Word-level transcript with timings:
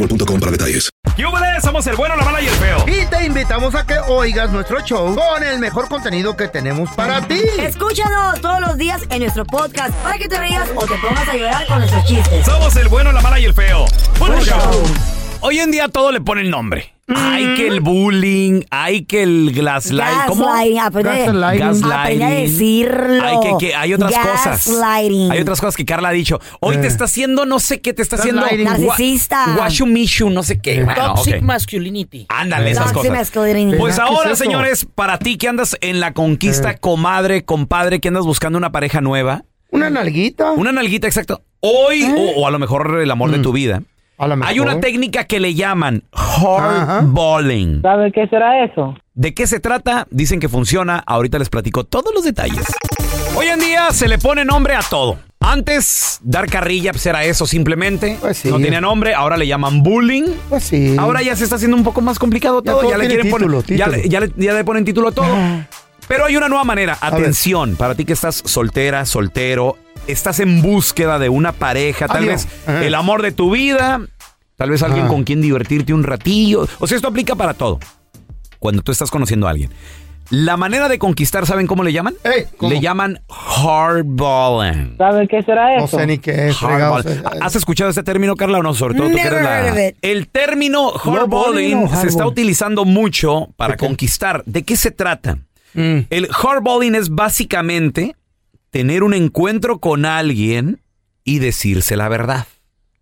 boostmobile.com 0.00 0.40
para 0.40 0.52
detalles. 0.52 0.88
¡Yúbales! 1.16 1.62
Somos 1.62 1.86
el 1.86 1.96
bueno, 1.96 2.16
la 2.16 2.24
mala 2.24 2.40
y 2.40 2.46
el 2.46 2.54
feo. 2.54 2.84
Y 2.86 3.06
te 3.06 3.26
invitamos 3.26 3.74
a 3.74 3.86
que 3.86 3.98
oigas 4.08 4.50
nuestro 4.50 4.80
show 4.80 5.14
con 5.14 5.42
el 5.42 5.58
mejor 5.58 5.88
contenido 5.88 6.36
que 6.36 6.48
tenemos 6.48 6.90
para 6.92 7.26
ti. 7.26 7.40
Escúchanos 7.58 8.40
todos 8.40 8.60
los 8.60 8.76
días 8.78 9.02
en 9.10 9.20
nuestro 9.20 9.44
podcast 9.44 9.94
para 10.02 10.18
que 10.18 10.28
te 10.28 10.38
rías 10.38 10.68
o 10.74 10.86
te 10.86 10.94
pongas 10.96 11.28
a 11.28 11.36
llorar 11.36 11.66
con 11.66 11.78
nuestros 11.78 12.04
chistes. 12.06 12.46
Somos 12.46 12.74
el 12.76 12.88
bueno, 12.88 13.12
la 13.12 13.20
mala 13.20 13.38
y 13.38 13.44
el 13.44 13.54
feo. 13.54 13.84
Buen 14.18 14.40
show. 14.40 14.56
Hoy 15.40 15.58
en 15.58 15.70
día 15.70 15.88
todo 15.88 16.12
le 16.12 16.20
ponen 16.20 16.50
nombre. 16.50 16.94
Hay 17.16 17.54
que 17.56 17.66
el 17.68 17.80
bullying, 17.80 18.62
hay 18.70 19.04
que 19.04 19.22
el 19.22 19.52
gaslight. 19.52 20.26
¿Cómo? 20.26 20.44
Gaslighting, 20.46 20.78
aprende, 20.80 21.24
Gaslighting. 21.26 21.92
aprende 21.92 22.24
a 22.24 22.30
decirlo. 22.30 23.24
Hay, 23.24 23.36
que, 23.40 23.66
que- 23.66 23.74
hay 23.74 23.94
otras 23.94 24.12
cosas. 24.16 24.66
Gaslighting. 24.66 25.30
Hay 25.32 25.40
otras 25.40 25.60
cosas 25.60 25.76
que 25.76 25.84
Carla 25.84 26.08
ha 26.10 26.12
dicho. 26.12 26.40
Hoy 26.60 26.76
te 26.78 26.86
está 26.86 27.04
haciendo 27.04 27.46
no 27.46 27.58
sé 27.58 27.80
qué, 27.80 27.92
te 27.92 28.02
está 28.02 28.16
haciendo. 28.16 28.42
Gaslighting. 28.42 28.64
Narcisista. 28.66 29.54
Guashumishu, 29.56 30.30
no 30.30 30.42
sé 30.42 30.60
qué. 30.60 30.82
Bueno, 30.84 31.14
Toxic 31.14 31.40
masculinity. 31.42 32.26
Ándale, 32.28 32.70
esas 32.70 32.92
Toxic 32.92 33.10
cosas. 33.10 33.12
masculinity. 33.12 33.78
Pues 33.78 33.96
¿Qué 33.96 34.02
es 34.02 34.08
ahora, 34.08 34.36
señores, 34.36 34.86
para 34.94 35.18
ti 35.18 35.36
que 35.36 35.48
andas 35.48 35.76
en 35.80 36.00
la 36.00 36.12
conquista, 36.14 36.72
Eh. 36.72 36.78
comadre, 36.80 37.44
compadre, 37.44 38.00
que 38.00 38.08
andas 38.08 38.24
buscando 38.24 38.58
una 38.58 38.72
pareja 38.72 39.00
nueva, 39.00 39.44
Una 39.70 39.90
nalguita. 39.90 40.52
una 40.52 40.72
nalguita, 40.72 41.06
exacto. 41.06 41.42
Hoy, 41.60 42.02
o, 42.04 42.40
o 42.40 42.46
a 42.46 42.50
lo 42.50 42.58
mejor 42.58 43.00
el 43.02 43.10
amor 43.10 43.30
de 43.30 43.38
tu 43.40 43.52
vida, 43.52 43.74
A 43.74 43.78
lo 43.78 43.80
mejor. 43.80 43.89
Hay 44.44 44.60
una 44.60 44.80
técnica 44.80 45.24
que 45.24 45.40
le 45.40 45.54
llaman 45.54 46.02
hardballing. 46.12 47.82
¿Sabe 47.82 48.12
qué 48.12 48.26
será 48.28 48.64
eso? 48.64 48.94
¿De 49.14 49.34
qué 49.34 49.46
se 49.46 49.60
trata? 49.60 50.06
Dicen 50.10 50.40
que 50.40 50.48
funciona. 50.48 51.02
Ahorita 51.06 51.38
les 51.38 51.48
platico 51.48 51.84
todos 51.84 52.12
los 52.14 52.24
detalles. 52.24 52.64
Hoy 53.36 53.46
en 53.46 53.60
día 53.60 53.90
se 53.92 54.08
le 54.08 54.18
pone 54.18 54.44
nombre 54.44 54.74
a 54.74 54.80
todo. 54.80 55.18
Antes, 55.40 56.18
dar 56.22 56.46
carrilla 56.48 56.92
pues 56.92 57.06
era 57.06 57.24
eso 57.24 57.46
simplemente. 57.46 58.18
Pues 58.20 58.38
sí. 58.38 58.48
No 58.50 58.58
tenía 58.60 58.80
nombre. 58.80 59.14
Ahora 59.14 59.36
le 59.36 59.46
llaman 59.46 59.82
bullying. 59.82 60.24
Pues 60.48 60.64
sí. 60.64 60.96
Ahora 60.98 61.22
ya 61.22 61.34
se 61.34 61.44
está 61.44 61.56
haciendo 61.56 61.76
un 61.76 61.84
poco 61.84 62.00
más 62.02 62.18
complicado 62.18 62.62
Ya 62.62 62.72
todo. 62.72 62.90
Ya, 62.90 62.98
le 62.98 63.06
quieren 63.08 63.26
título, 63.26 63.62
poner. 63.62 63.78
Ya, 63.78 63.86
título. 63.86 64.02
le- 64.02 64.08
ya 64.08 64.20
le, 64.20 64.32
ya 64.36 64.52
le 64.52 64.64
ponen 64.64 64.84
título 64.84 65.08
a 65.08 65.12
todo. 65.12 65.26
Pero 66.08 66.24
hay 66.26 66.36
una 66.36 66.48
nueva 66.48 66.64
manera. 66.64 66.98
Atención, 67.00 67.76
para 67.76 67.94
ti 67.94 68.04
que 68.04 68.12
estás 68.12 68.42
soltera, 68.44 69.06
soltero, 69.06 69.76
estás 70.12 70.40
en 70.40 70.62
búsqueda 70.62 71.18
de 71.18 71.28
una 71.28 71.52
pareja, 71.52 72.06
tal 72.08 72.24
Adiós. 72.24 72.44
vez 72.46 72.48
Ajá. 72.66 72.84
el 72.84 72.94
amor 72.94 73.22
de 73.22 73.32
tu 73.32 73.50
vida, 73.50 74.00
tal 74.56 74.70
vez 74.70 74.82
alguien 74.82 75.02
Ajá. 75.04 75.08
con 75.08 75.24
quien 75.24 75.40
divertirte 75.40 75.92
un 75.94 76.04
ratillo. 76.04 76.66
O 76.78 76.86
sea, 76.86 76.96
esto 76.96 77.08
aplica 77.08 77.34
para 77.34 77.54
todo. 77.54 77.78
Cuando 78.58 78.82
tú 78.82 78.92
estás 78.92 79.10
conociendo 79.10 79.46
a 79.46 79.50
alguien. 79.50 79.70
La 80.28 80.56
manera 80.56 80.88
de 80.88 81.00
conquistar, 81.00 81.44
¿saben 81.44 81.66
cómo 81.66 81.82
le 81.82 81.92
llaman? 81.92 82.14
Ey, 82.22 82.44
¿cómo? 82.56 82.70
Le 82.72 82.78
llaman 82.80 83.20
hardballing. 83.28 84.96
¿Sabe 84.96 85.26
qué 85.26 85.42
será 85.42 85.76
No 85.76 85.84
eso? 85.86 85.98
sé 85.98 86.06
ni 86.06 86.18
qué 86.18 86.48
es. 86.48 86.56
Hardball. 86.56 87.04
¿Has 87.40 87.56
escuchado 87.56 87.90
este 87.90 88.04
término, 88.04 88.36
Carla, 88.36 88.58
o 88.58 88.62
no? 88.62 88.72
Sobre 88.74 88.94
todo 88.94 89.08
tú 89.08 89.14
que 89.16 89.20
eres 89.22 89.32
Never 89.32 89.44
heard 89.48 89.68
of 89.70 89.74
la... 89.74 89.88
it. 89.88 89.96
El 90.02 90.28
término 90.28 90.92
balling 91.04 91.16
hardballing 91.18 91.88
se 91.96 92.06
está 92.06 92.26
utilizando 92.26 92.84
mucho 92.84 93.48
para 93.56 93.76
conquistar. 93.76 94.44
¿De 94.46 94.62
qué 94.62 94.76
se 94.76 94.92
trata? 94.92 95.38
Mm. 95.74 95.98
El 96.10 96.28
hardballing 96.28 96.94
es 96.94 97.08
básicamente 97.10 98.14
tener 98.70 99.02
un 99.02 99.14
encuentro 99.14 99.78
con 99.80 100.04
alguien 100.04 100.82
y 101.24 101.38
decirse 101.38 101.96
la 101.96 102.08
verdad. 102.08 102.46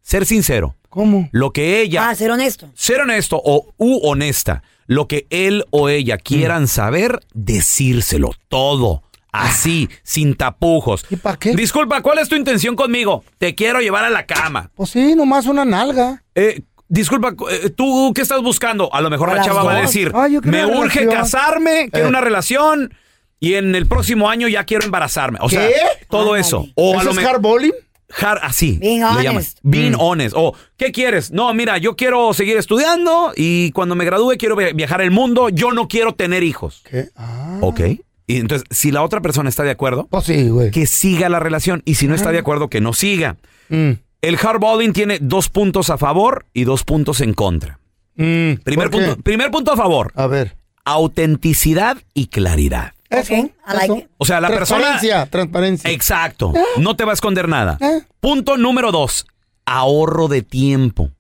Ser 0.03 0.27
sincero. 0.27 0.75
¿Cómo? 0.89 1.29
Lo 1.33 1.53
que 1.53 1.81
ella... 1.81 2.09
Ah, 2.09 2.15
ser 2.15 2.31
honesto. 2.31 2.71
Ser 2.75 3.01
honesto 3.03 3.41
o 3.45 3.75
u 3.77 3.99
honesta. 4.09 4.63
Lo 4.87 5.07
que 5.07 5.27
él 5.29 5.65
o 5.71 5.91
ella 5.91 6.17
quieran 6.17 6.67
saber, 6.67 7.21
decírselo 7.35 8.31
todo. 8.49 9.03
Así, 9.31 9.91
sin 10.03 10.35
tapujos. 10.35 11.05
¿Y 11.11 11.17
pa' 11.17 11.37
qué? 11.39 11.55
Disculpa, 11.55 12.01
¿cuál 12.01 12.19
es 12.19 12.29
tu 12.31 12.35
intención 12.37 12.75
conmigo? 12.75 13.23
Te 13.37 13.55
quiero 13.55 13.81
llevar 13.81 14.05
a 14.05 14.11
la 14.11 14.25
cama. 14.25 14.71
Pues 14.75 14.89
sí, 14.91 15.15
nomás 15.15 15.45
una 15.45 15.67
nalga. 15.67 16.25
Eh, 16.35 16.63
disculpa, 16.89 17.35
eh, 17.51 17.69
¿tú 17.69 18.13
qué 18.15 18.23
estás 18.23 18.41
buscando? 18.43 18.93
A 18.95 19.03
lo 19.03 19.11
mejor 19.11 19.29
A 19.29 19.33
la 19.33 19.37
las 19.39 19.47
chava 19.47 19.63
va 19.63 19.73
a 19.73 19.83
dos. 19.83 19.87
decir, 19.89 20.11
Ah, 20.15 20.27
yo 20.29 20.41
quiero 20.41 20.57
me 20.57 20.65
una 20.65 20.81
urge 20.81 21.01
relación". 21.01 21.23
casarme, 21.23 21.89
quiero 21.93 22.07
Eh. 22.07 22.09
una 22.09 22.23
relación 22.23 22.95
y 23.41 23.55
en 23.55 23.75
el 23.75 23.87
próximo 23.87 24.29
año 24.29 24.49
ya 24.49 24.65
quiero 24.65 24.85
embarazarme. 24.85 25.39
O 25.43 25.49
sea, 25.49 25.67
¿Qué? 25.69 25.75
todo 26.11 26.21
Ándale. 26.35 26.41
eso. 26.41 26.67
O 26.75 26.95
a 26.95 26.97
¿Eso 26.97 27.05
lo 27.05 27.11
es 27.11 27.17
mejor... 27.17 27.33
hardballing? 27.33 27.73
Hard, 28.21 28.39
así. 28.43 28.79
Being 28.79 29.01
le 29.01 29.05
honest. 29.05 29.23
llaman. 29.25 29.45
Being 29.63 29.93
Mm. 29.93 30.01
honest. 30.01 30.35
O, 30.37 30.55
¿qué 30.79 30.93
quieres? 30.93 31.31
No, 31.31 31.53
mira, 31.53 31.77
yo 31.77 31.95
quiero 31.95 32.33
seguir 32.33 32.57
estudiando 32.57 33.33
y 33.37 33.71
cuando 33.73 33.95
me 33.95 34.05
gradúe 34.07 34.37
quiero 34.39 34.57
vi- 34.57 34.73
viajar 34.73 35.03
el 35.03 35.11
mundo. 35.11 35.51
Yo 35.51 35.73
no 35.73 35.89
quiero 35.89 36.15
tener 36.15 36.43
hijos. 36.43 36.83
¿Qué? 36.91 37.09
Ah. 37.17 37.59
Ok. 37.61 37.81
Y 38.27 38.37
entonces, 38.39 38.67
si 38.71 38.91
la 38.93 39.03
otra 39.03 39.21
persona 39.21 39.49
está 39.51 39.63
de 39.63 39.71
acuerdo, 39.71 40.07
Pues 40.11 40.25
sí, 40.25 40.49
güey. 40.49 40.71
que 40.71 40.87
siga 40.87 41.29
la 41.29 41.39
relación. 41.39 41.83
Y 41.85 41.97
si 41.97 42.09
no 42.09 42.15
está 42.15 42.33
de 42.33 42.39
acuerdo, 42.39 42.69
que 42.69 42.81
no 42.81 42.93
siga. 42.95 43.37
Mm. 43.69 43.91
El 44.23 44.37
hardballing 44.39 44.93
tiene 44.95 45.19
dos 45.21 45.49
puntos 45.51 45.91
a 45.91 45.99
favor 45.99 46.47
y 46.55 46.65
dos 46.65 46.85
puntos 46.85 47.21
en 47.21 47.35
contra. 47.35 47.79
Mm. 48.17 48.55
Primer 48.65 48.91
¿Por 48.91 49.01
qué? 49.01 49.07
punto, 49.07 49.23
primer 49.23 49.51
punto 49.51 49.73
a 49.73 49.77
favor. 49.77 50.13
A 50.17 50.27
ver. 50.27 50.57
Autenticidad 50.85 51.99
y 52.15 52.27
claridad. 52.27 52.93
Eso, 53.11 53.33
Ok, 53.35 53.39
I 53.39 53.51
like 53.73 53.85
eso. 53.85 53.97
it. 53.97 54.07
O 54.19 54.25
sea, 54.27 54.41
la 54.41 54.49
persona... 54.49 54.81
Transparencia, 54.83 55.27
transparencia. 55.31 55.91
Exacto. 55.91 56.53
No 56.77 56.95
te 56.97 57.05
va 57.05 57.13
a 57.13 57.15
esconder 57.15 57.49
nada. 57.49 57.79
Eh. 57.81 58.03
Punto 58.21 58.57
número 58.59 58.93
dos. 58.93 59.27
Ahorro 59.65 60.29
de 60.29 60.43
tiempo. 60.43 61.11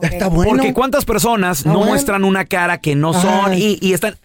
Está 0.00 0.28
bueno. 0.28 0.50
Porque 0.52 0.72
cuántas 0.74 1.04
personas 1.04 1.60
Ah, 1.60 1.68
no 1.68 1.74
bueno. 1.78 1.90
muestran 1.92 2.24
una 2.24 2.44
cara 2.44 2.78
que 2.78 2.94
no 2.96 3.12
son 3.14 3.50
Ay. 3.52 3.78
y, 3.80 3.88
y 3.88 3.92
están... 3.94 4.16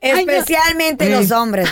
Especialmente 0.00 1.08
los 1.08 1.30
hombres. 1.30 1.66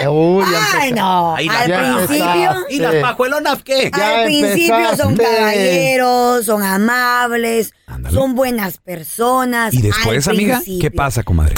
Eh, 0.00 0.08
uy, 0.08 0.44
Ay, 0.80 0.92
no. 0.92 1.36
Ahí 1.36 1.48
Al 1.48 1.68
ya 1.68 1.78
principio... 2.06 2.56
¿Y 2.70 2.78
las 2.80 2.94
pajuelonas 2.96 3.62
qué? 3.62 3.90
Ya 3.96 4.18
Al 4.20 4.24
principio 4.24 4.96
son 4.96 5.16
caballeros, 5.16 6.44
son 6.44 6.62
amables, 6.64 7.72
Ándale. 7.86 8.14
son 8.16 8.34
buenas 8.34 8.78
personas. 8.78 9.74
Y 9.74 9.82
después, 9.82 10.26
al 10.26 10.34
amiga, 10.34 10.56
principio. 10.56 10.80
¿qué 10.80 10.90
pasa, 10.90 11.22
comadre? 11.22 11.54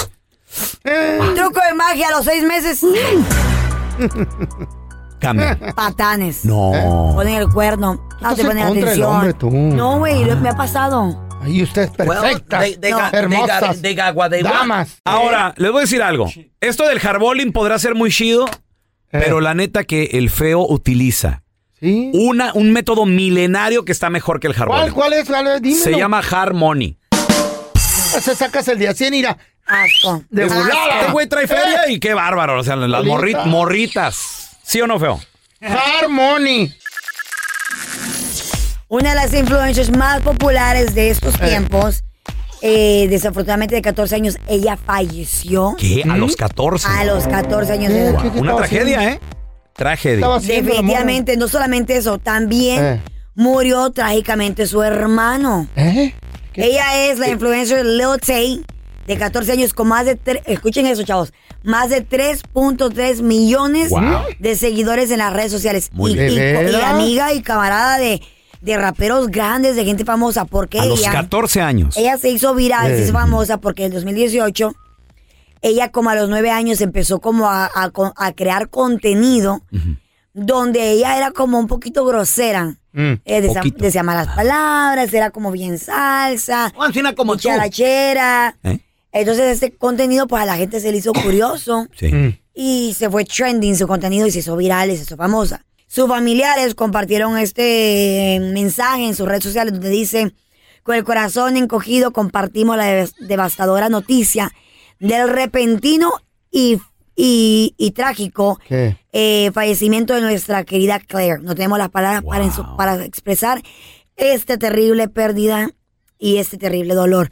Truco 1.35 1.61
de 1.69 1.75
magia 1.75 2.08
a 2.08 2.11
los 2.12 2.25
seis 2.25 2.43
meses. 2.44 2.81
Cambia. 5.20 5.58
Patanes. 5.75 6.44
No. 6.44 7.12
Ponen 7.14 7.35
el 7.35 7.49
cuerno. 7.50 7.94
No 8.23 8.31
estás 8.31 8.37
te 8.37 8.41
en 8.43 8.49
ponen 8.49 8.67
atención. 8.67 9.14
hombre, 9.14 9.32
tú. 9.35 9.50
No, 9.50 9.99
güey, 9.99 10.25
me 10.37 10.49
ha 10.49 10.56
pasado. 10.56 11.26
Ahí 11.43 11.62
ustedes 11.62 11.91
perfectas. 11.91 12.61
they- 12.62 12.76
they 12.76 12.93
got- 12.93 13.11
they 13.11 13.20
hermosas. 13.20 13.61
got- 13.62 13.81
they 13.82 14.43
want. 14.43 14.55
damas. 14.61 14.99
Ahora, 15.05 15.55
les 15.56 15.70
voy 15.70 15.81
a 15.81 15.82
decir 15.82 16.02
algo. 16.02 16.26
Esto 16.61 16.87
del 16.87 16.99
hardballing 17.00 17.53
podrá 17.53 17.79
ser 17.79 17.94
muy 17.94 18.11
chido, 18.11 18.46
Eh. 18.46 18.50
pero 19.11 19.41
la 19.41 19.55
neta 19.55 19.85
que 19.85 20.05
el 20.12 20.31
feo 20.31 20.67
utiliza 20.69 21.43
Sí. 21.81 22.11
Una, 22.12 22.53
un 22.53 22.73
método 22.75 23.06
milenario 23.06 23.87
que 23.87 23.93
está 23.93 24.11
mejor 24.11 24.38
que 24.38 24.49
el 24.49 24.55
¿Cuál, 24.55 24.70
Harmony. 24.70 24.93
cuál 24.93 25.12
es? 25.14 25.26
¿Cuál 25.26 25.46
es? 25.46 25.62
Dímelo. 25.62 25.82
Se 25.82 25.93
llama 25.96 26.19
Harmony. 26.19 26.99
Se 27.75 28.35
sacas 28.35 28.69
el 28.69 28.79
día 28.79 28.93
100 28.93 29.14
irá. 29.14 29.38
Asco. 29.66 30.22
De 30.30 30.44
volada. 30.46 31.00
Este 31.00 31.12
güey 31.12 31.26
trae 31.28 31.46
feria 31.46 31.88
y 31.88 32.00
qué 32.00 32.14
bárbaro. 32.14 32.58
O 32.60 32.64
sea, 32.64 32.76
las 32.76 33.04
morri- 33.04 33.44
morritas. 33.46 34.56
¿Sí 34.64 34.80
o 34.80 34.86
no, 34.86 34.98
feo? 34.98 35.20
Harmony. 35.60 36.72
Una 38.88 39.10
de 39.10 39.14
las 39.14 39.32
influencers 39.34 39.90
más 39.96 40.20
populares 40.22 40.94
de 40.94 41.10
estos 41.10 41.38
tiempos, 41.38 42.02
eh, 42.60 43.06
desafortunadamente 43.08 43.76
de 43.76 43.82
14 43.82 44.16
años, 44.16 44.36
ella 44.48 44.76
falleció 44.76 45.76
¿Qué? 45.78 46.02
A 46.10 46.16
los 46.16 46.34
14. 46.34 46.88
a 46.88 47.04
los 47.04 47.26
14 47.28 47.72
años 47.72 47.92
de 47.92 47.98
¿Qué? 48.00 48.04
edad. 48.08 48.22
¿Qué? 48.32 48.38
Una 48.40 48.56
tragedia, 48.56 48.98
haciendo? 48.98 49.16
¿eh? 49.16 49.20
Tragedia. 49.74 50.28
Definitivamente, 50.40 51.36
no 51.36 51.46
solamente 51.46 51.96
eso, 51.96 52.18
también 52.18 52.84
Eh. 52.84 53.00
murió 53.36 53.90
trágicamente 53.90 54.66
su 54.66 54.82
hermano. 54.82 55.68
¿Eh? 55.76 56.12
¿Qué? 56.52 56.64
Ella 56.64 57.06
es 57.06 57.18
la 57.20 57.28
influencer 57.28 57.86
Lil 57.86 58.18
Tay, 58.26 58.64
de 59.10 59.18
14 59.18 59.52
años, 59.52 59.74
con 59.74 59.88
más 59.88 60.06
de, 60.06 60.18
escuchen 60.46 60.86
eso, 60.86 61.02
chavos, 61.02 61.32
más 61.64 61.90
de 61.90 62.06
3.3 62.06 63.22
millones 63.22 63.90
Wow. 63.90 64.02
de 64.38 64.56
seguidores 64.56 65.10
en 65.10 65.18
las 65.18 65.32
redes 65.32 65.50
sociales. 65.52 65.90
Muy 65.92 66.12
y, 66.12 66.14
bien. 66.14 66.30
y- 66.32 66.36
¿De 66.36 66.50
y 66.50 66.64
veras? 66.66 66.84
amiga 66.84 67.32
y 67.32 67.42
camarada 67.42 67.98
de, 67.98 68.20
de 68.60 68.76
raperos 68.76 69.28
grandes, 69.28 69.74
de 69.76 69.84
gente 69.84 70.04
famosa, 70.04 70.44
porque 70.44 70.78
A 70.80 70.84
los 70.86 71.00
ella, 71.00 71.12
14 71.12 71.60
años. 71.60 71.96
ella 71.96 72.16
se 72.18 72.30
hizo 72.30 72.54
viral, 72.54 72.88
se 72.88 73.00
hizo 73.02 73.10
Eh. 73.10 73.12
famosa, 73.12 73.56
porque 73.58 73.82
en 73.84 73.86
el 73.88 73.94
2018, 73.94 74.72
ella 75.62 75.90
como 75.90 76.10
a 76.10 76.14
los 76.14 76.28
9 76.28 76.50
años 76.50 76.80
empezó 76.80 77.20
como 77.20 77.50
a, 77.50 77.70
a 77.74 77.90
co- 77.90 78.12
a 78.16 78.32
crear 78.32 78.68
contenido 78.70 79.62
donde 80.32 80.92
ella 80.92 81.16
era 81.16 81.32
como 81.32 81.58
un 81.58 81.66
poquito 81.66 82.04
grosera. 82.04 82.76
Mm. 82.92 83.12
Eh, 83.24 83.40
decía, 83.40 83.60
Poquito. 83.60 83.84
decía 83.84 84.02
malas 84.02 84.28
palabras, 84.34 85.12
era 85.14 85.30
como 85.30 85.50
bien 85.52 85.78
salsa, 85.78 86.72
Ancina 86.78 87.14
como 87.14 87.34
tú. 87.36 87.42
charachera. 87.42 88.56
¿Eh? 88.64 88.78
Entonces 89.12 89.44
este 89.54 89.72
contenido 89.76 90.26
pues 90.26 90.42
a 90.42 90.46
la 90.46 90.56
gente 90.56 90.80
se 90.80 90.92
le 90.92 90.98
hizo 90.98 91.12
curioso 91.12 91.86
Sí. 91.96 92.12
Mm. 92.12 92.38
y 92.54 92.94
se 92.96 93.10
fue 93.10 93.24
trending 93.24 93.76
su 93.76 93.86
contenido 93.88 94.26
y 94.26 94.30
se 94.30 94.38
hizo 94.40 94.56
viral 94.56 94.90
y 94.90 94.96
se 94.96 95.02
hizo 95.02 95.16
famosa. 95.16 95.64
Sus 95.86 96.06
familiares 96.08 96.74
compartieron 96.76 97.36
este 97.36 98.36
eh, 98.36 98.40
mensaje 98.40 99.06
en 99.06 99.14
sus 99.16 99.26
redes 99.26 99.42
sociales 99.42 99.72
donde 99.72 99.88
dice, 99.90 100.32
con 100.84 100.94
el 100.94 101.02
corazón 101.04 101.56
encogido 101.56 102.12
compartimos 102.12 102.76
la 102.76 102.86
dev- 102.86 103.14
devastadora 103.18 103.88
noticia 103.88 104.52
del 105.00 105.28
repentino 105.28 106.12
y, 106.50 106.78
y, 107.16 107.74
y 107.76 107.90
trágico 107.90 108.60
eh, 108.70 109.50
fallecimiento 109.52 110.14
de 110.14 110.20
nuestra 110.20 110.62
querida 110.64 111.00
Claire. 111.00 111.38
No 111.42 111.54
tenemos 111.56 111.78
las 111.78 111.88
palabras 111.90 112.22
para, 112.22 112.44
Wow. 112.44 112.50
ensu- 112.52 112.76
para 112.76 113.04
expresar 113.04 113.60
esta 114.16 114.58
terrible 114.58 115.08
pérdida 115.08 115.70
y 116.18 116.36
este 116.36 116.56
terrible 116.56 116.94
dolor. 116.94 117.30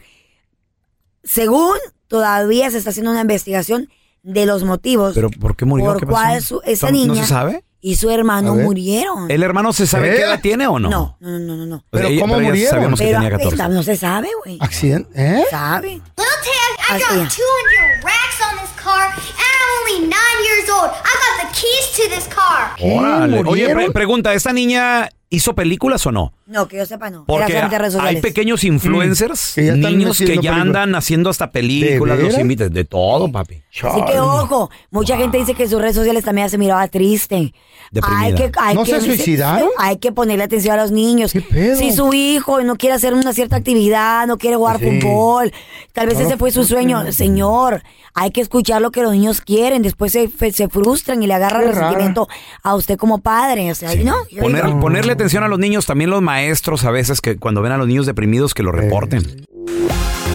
Según 1.25 1.75
todavía 2.06 2.70
se 2.70 2.79
está 2.79 2.91
haciendo 2.91 3.11
una 3.11 3.20
investigación 3.23 3.88
de 4.23 4.47
los 4.47 4.65
motivos 4.65 5.15
¿Pero 5.15 5.31
por 5.31 5.56
qué 5.56 5.65
murió? 5.65 5.87
por 5.87 6.00
¿Qué 6.00 6.06
pasó? 6.06 6.15
cuál 6.20 6.43
su- 6.43 6.61
esa 6.65 6.87
¿No- 6.87 6.93
niña 6.93 7.15
¿No 7.15 7.15
se 7.23 7.26
sabe? 7.26 7.65
y 7.81 7.94
su 7.97 8.11
hermano 8.11 8.55
murieron. 8.56 9.31
¿El 9.31 9.43
hermano 9.43 9.73
se 9.73 9.87
sabe 9.87 10.11
¿Eh? 10.12 10.17
qué 10.17 10.23
edad 10.23 10.41
tiene 10.41 10.67
o 10.67 10.79
no? 10.79 10.88
no, 10.91 11.17
no, 11.20 11.38
no, 11.38 11.56
no, 11.56 11.67
no. 11.67 11.85
¿Pero 11.91 12.09
ella- 12.09 12.20
cómo 12.20 12.41
ya 12.41 12.49
murieron? 12.49 12.70
sabíamos 12.75 12.99
que 13.00 13.06
Pero 13.06 13.19
tenía 13.19 13.31
14. 13.31 13.55
esta- 13.55 13.69
no 13.69 13.82
se 13.82 13.97
sabe, 13.97 14.29
güey. 14.44 14.59
¿Accidente? 14.61 15.11
¿Eh? 15.15 15.44
¿Sabe? 15.50 15.88
Little 15.94 16.05
Tay, 16.17 16.97
I 16.97 17.00
got 17.00 17.11
es. 17.11 17.17
200 17.17 18.03
racks 18.03 18.38
on 18.50 18.59
this 18.61 18.82
car, 18.82 19.06
and 19.11 19.53
I'm 19.55 19.71
only 20.00 20.09
nine 20.09 20.38
years 20.44 20.71
old. 20.71 20.91
I 20.91 21.12
got 21.14 21.53
the 21.53 21.61
keys 21.61 21.93
to 22.09 22.14
this 22.14 22.26
car. 22.35 22.75
Órale. 22.81 23.43
Oye, 23.47 23.69
pre- 23.75 23.91
pregunta, 23.93 24.35
¿esta 24.35 24.53
niña 24.53 25.09
hizo 25.30 25.54
películas 25.54 26.06
o 26.06 26.12
no? 26.12 26.32
No, 26.46 26.66
que 26.69 26.78
yo 26.78 26.86
sepa, 26.86 27.10
no. 27.10 27.25
Porque 27.26 27.52
redes 27.52 27.96
hay 27.96 28.20
pequeños 28.22 28.64
influencers, 28.64 29.52
Mm. 29.56 29.60
Que 29.60 29.72
niños 29.90 30.19
que 30.19 30.25
ya 30.26 30.30
películas. 30.32 30.60
andan 30.60 30.94
haciendo 30.94 31.28
hasta 31.30 31.50
películas, 31.50 32.16
¿De 32.19 32.25
los 32.25 32.38
invitan, 32.38 32.72
de 32.72 32.84
todo, 32.84 33.30
papi. 33.30 33.62
Así 33.82 34.00
que 34.06 34.19
ojo, 34.20 34.70
mucha 34.90 35.16
gente 35.16 35.36
dice 35.38 35.54
que 35.54 35.69
sus 35.69 35.80
redes 35.80 35.96
sociales 35.96 36.25
también 36.25 36.48
se 36.48 36.56
miraba 36.58 36.88
triste. 36.88 37.52
Deprimida. 37.90 38.20
Hay 38.26 38.34
que, 38.34 38.52
hay 38.58 38.75
¿No 38.75 38.84
que, 38.84 38.90
se 38.92 39.00
suicidaron? 39.00 39.69
Hay 39.78 39.96
que 39.96 40.12
ponerle 40.12 40.44
atención 40.44 40.78
a 40.78 40.82
los 40.82 40.90
niños. 40.90 41.32
¿Qué 41.32 41.40
pedo? 41.40 41.76
Si 41.76 41.92
su 41.92 42.12
hijo 42.12 42.60
no 42.62 42.76
quiere 42.76 42.94
hacer 42.94 43.14
una 43.14 43.32
cierta 43.32 43.56
actividad, 43.56 44.26
no 44.26 44.36
quiere 44.36 44.56
jugar 44.56 44.78
Sí. 44.78 45.00
fútbol, 45.00 45.52
tal 45.94 46.06
vez 46.06 46.19
No 46.19 46.26
ese 46.26 46.36
fue 46.36 46.50
su 46.50 46.64
sueño. 46.64 47.12
Señor, 47.12 47.82
hay 48.14 48.30
que 48.30 48.40
escuchar 48.42 48.82
lo 48.82 48.90
que 48.90 49.02
los 49.02 49.12
niños 49.12 49.40
quieren. 49.40 49.82
Después 49.82 50.12
se, 50.12 50.28
se 50.52 50.69
frustran 50.69 51.22
y 51.22 51.26
le 51.26 51.34
agarran 51.34 51.62
Qué 51.62 51.69
el 51.69 51.75
rara. 51.75 51.86
resentimiento 51.88 52.28
a 52.62 52.75
usted 52.75 52.98
como 52.98 53.19
padre. 53.20 53.70
O 53.70 53.75
sea, 53.75 53.94
¿no? 53.94 54.16
Yo 54.30 54.42
Poner- 54.42 54.80
ponerle 54.80 55.16
atención 55.19 55.43
a 55.43 55.49
los 55.49 55.59
niños, 55.59 55.85
también 55.85 56.11
los 56.11 56.23
maestros 56.23 56.85
a 56.85 56.91
veces 56.93 57.20
que 57.20 57.37
cuando 57.37 57.61
ven 57.61 57.73
a 57.73 57.76
los 57.76 57.88
niños 57.88 58.06
deprimidos 58.06 58.55
que 58.55 58.62
lo 58.62 58.70
reporten. 58.70 59.44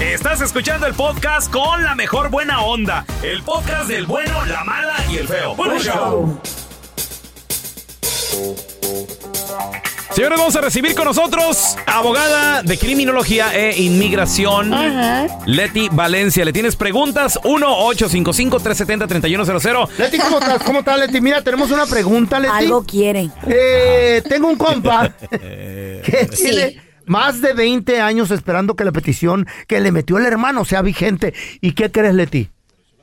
Estás 0.00 0.40
escuchando 0.40 0.86
el 0.86 0.94
podcast 0.94 1.50
con 1.52 1.84
la 1.84 1.94
mejor 1.94 2.30
buena 2.30 2.62
onda. 2.62 3.04
El 3.22 3.42
podcast 3.42 3.86
del 3.88 4.06
bueno, 4.06 4.44
la 4.46 4.64
mala 4.64 4.94
y 5.10 5.18
el 5.18 5.28
feo. 5.28 5.54
Bueno, 5.54 5.78
show. 5.78 6.40
Señores, 10.10 10.38
vamos 10.38 10.54
a 10.56 10.60
recibir 10.60 10.94
con 10.94 11.06
nosotros 11.06 11.76
abogada 11.86 12.62
de 12.62 12.78
criminología 12.78 13.52
e 13.54 13.80
inmigración, 13.82 14.70
Leti 15.46 15.88
Valencia. 15.90 16.44
¿Le 16.44 16.52
tienes 16.52 16.76
preguntas? 16.76 17.38
1-855-370-3100. 17.42 19.88
Leti, 19.98 20.18
¿cómo 20.18 20.38
estás? 20.38 20.62
¿Cómo 20.62 20.78
estás, 20.80 20.98
Leti? 20.98 21.20
Mira, 21.20 21.42
tenemos 21.42 21.70
una 21.70 21.86
pregunta, 21.86 22.38
Leti. 22.40 22.52
Algo 22.54 22.84
quiere. 22.84 23.30
Eh, 23.46 24.22
tengo 24.28 24.48
un 24.48 24.56
compa 24.56 25.10
que 25.30 26.28
tiene 26.36 26.83
más 27.06 27.40
de 27.40 27.52
20 27.52 28.00
años 28.00 28.30
esperando 28.30 28.74
que 28.76 28.84
la 28.84 28.92
petición 28.92 29.46
que 29.68 29.80
le 29.80 29.92
metió 29.92 30.18
el 30.18 30.26
hermano 30.26 30.64
sea 30.64 30.82
vigente. 30.82 31.34
¿Y 31.60 31.72
qué 31.72 31.90
crees, 31.92 32.14
Leti? 32.14 32.50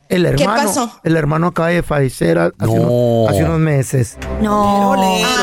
El 0.10 0.26
hermano, 0.26 0.64
pasó? 0.68 1.00
El 1.06 1.16
hermano 1.16 1.48
acaba 1.48 1.70
de 1.70 1.84
fallecer 1.84 2.38
hace, 2.38 2.54
No. 2.60 2.72
unos, 2.74 3.30
hace 3.32 3.44
unos 3.46 3.60
meses. 3.60 4.18
No. 4.42 4.94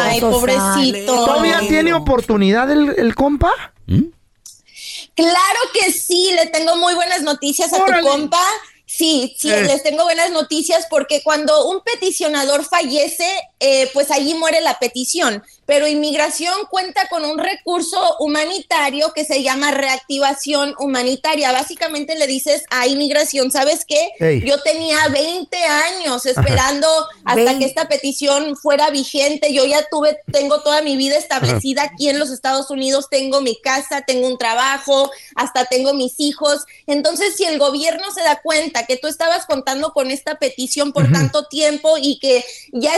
Ay, 0.04 0.20
pobrecito. 0.20 1.14
¿Todavía 1.24 1.60
tiene 1.60 1.94
oportunidad 1.94 2.70
el, 2.70 2.94
el 2.98 3.14
compa? 3.14 3.50
Claro 5.14 5.58
que 5.72 5.90
sí, 5.92 6.30
le 6.34 6.46
tengo 6.50 6.76
muy 6.76 6.94
buenas 6.94 7.22
noticias 7.22 7.72
a 7.72 7.76
Órale. 7.82 8.02
tu 8.02 8.08
compa. 8.08 8.40
Sí, 8.86 9.34
sí, 9.38 9.50
Eh. 9.50 9.64
les 9.64 9.82
tengo 9.82 10.04
buenas 10.04 10.30
noticias 10.30 10.86
porque 10.88 11.22
cuando 11.22 11.68
un 11.68 11.80
peticionador 11.82 12.64
fallece, 12.64 13.26
eh, 13.60 13.90
pues 13.92 14.10
allí 14.10 14.34
muere 14.34 14.60
la 14.60 14.78
petición. 14.78 15.42
Pero 15.66 15.86
inmigración 15.86 16.54
cuenta 16.70 17.08
con 17.08 17.26
un 17.26 17.38
recurso 17.38 18.16
humanitario 18.20 19.12
que 19.12 19.24
se 19.24 19.42
llama 19.42 19.70
reactivación 19.70 20.74
humanitaria. 20.78 21.52
Básicamente 21.52 22.16
le 22.16 22.26
dices 22.26 22.64
a 22.70 22.86
inmigración, 22.86 23.50
¿sabes 23.50 23.84
qué? 23.84 24.40
Yo 24.46 24.62
tenía 24.62 25.08
20 25.08 25.56
años 25.58 26.24
esperando 26.24 26.88
hasta 27.24 27.58
que 27.58 27.66
esta 27.66 27.86
petición 27.86 28.56
fuera 28.56 28.88
vigente. 28.88 29.52
Yo 29.52 29.66
ya 29.66 29.86
tuve, 29.90 30.18
tengo 30.32 30.62
toda 30.62 30.80
mi 30.80 30.96
vida 30.96 31.16
establecida 31.16 31.82
aquí 31.82 32.08
en 32.08 32.18
los 32.18 32.30
Estados 32.30 32.70
Unidos. 32.70 33.08
Tengo 33.10 33.42
mi 33.42 33.56
casa, 33.60 34.02
tengo 34.06 34.26
un 34.26 34.38
trabajo, 34.38 35.10
hasta 35.34 35.66
tengo 35.66 35.92
mis 35.92 36.18
hijos. 36.18 36.64
Entonces, 36.86 37.36
si 37.36 37.44
el 37.44 37.58
gobierno 37.58 38.10
se 38.12 38.22
da 38.22 38.40
cuenta 38.40 38.86
que 38.86 38.96
tú 38.96 39.06
estabas 39.06 39.44
contando 39.44 39.92
con 39.92 40.10
esta 40.10 40.36
petición 40.36 40.92
por 40.92 41.12
tanto 41.12 41.46
tiempo 41.46 41.96
y 42.00 42.18
que 42.18 42.42
ya 42.72 42.96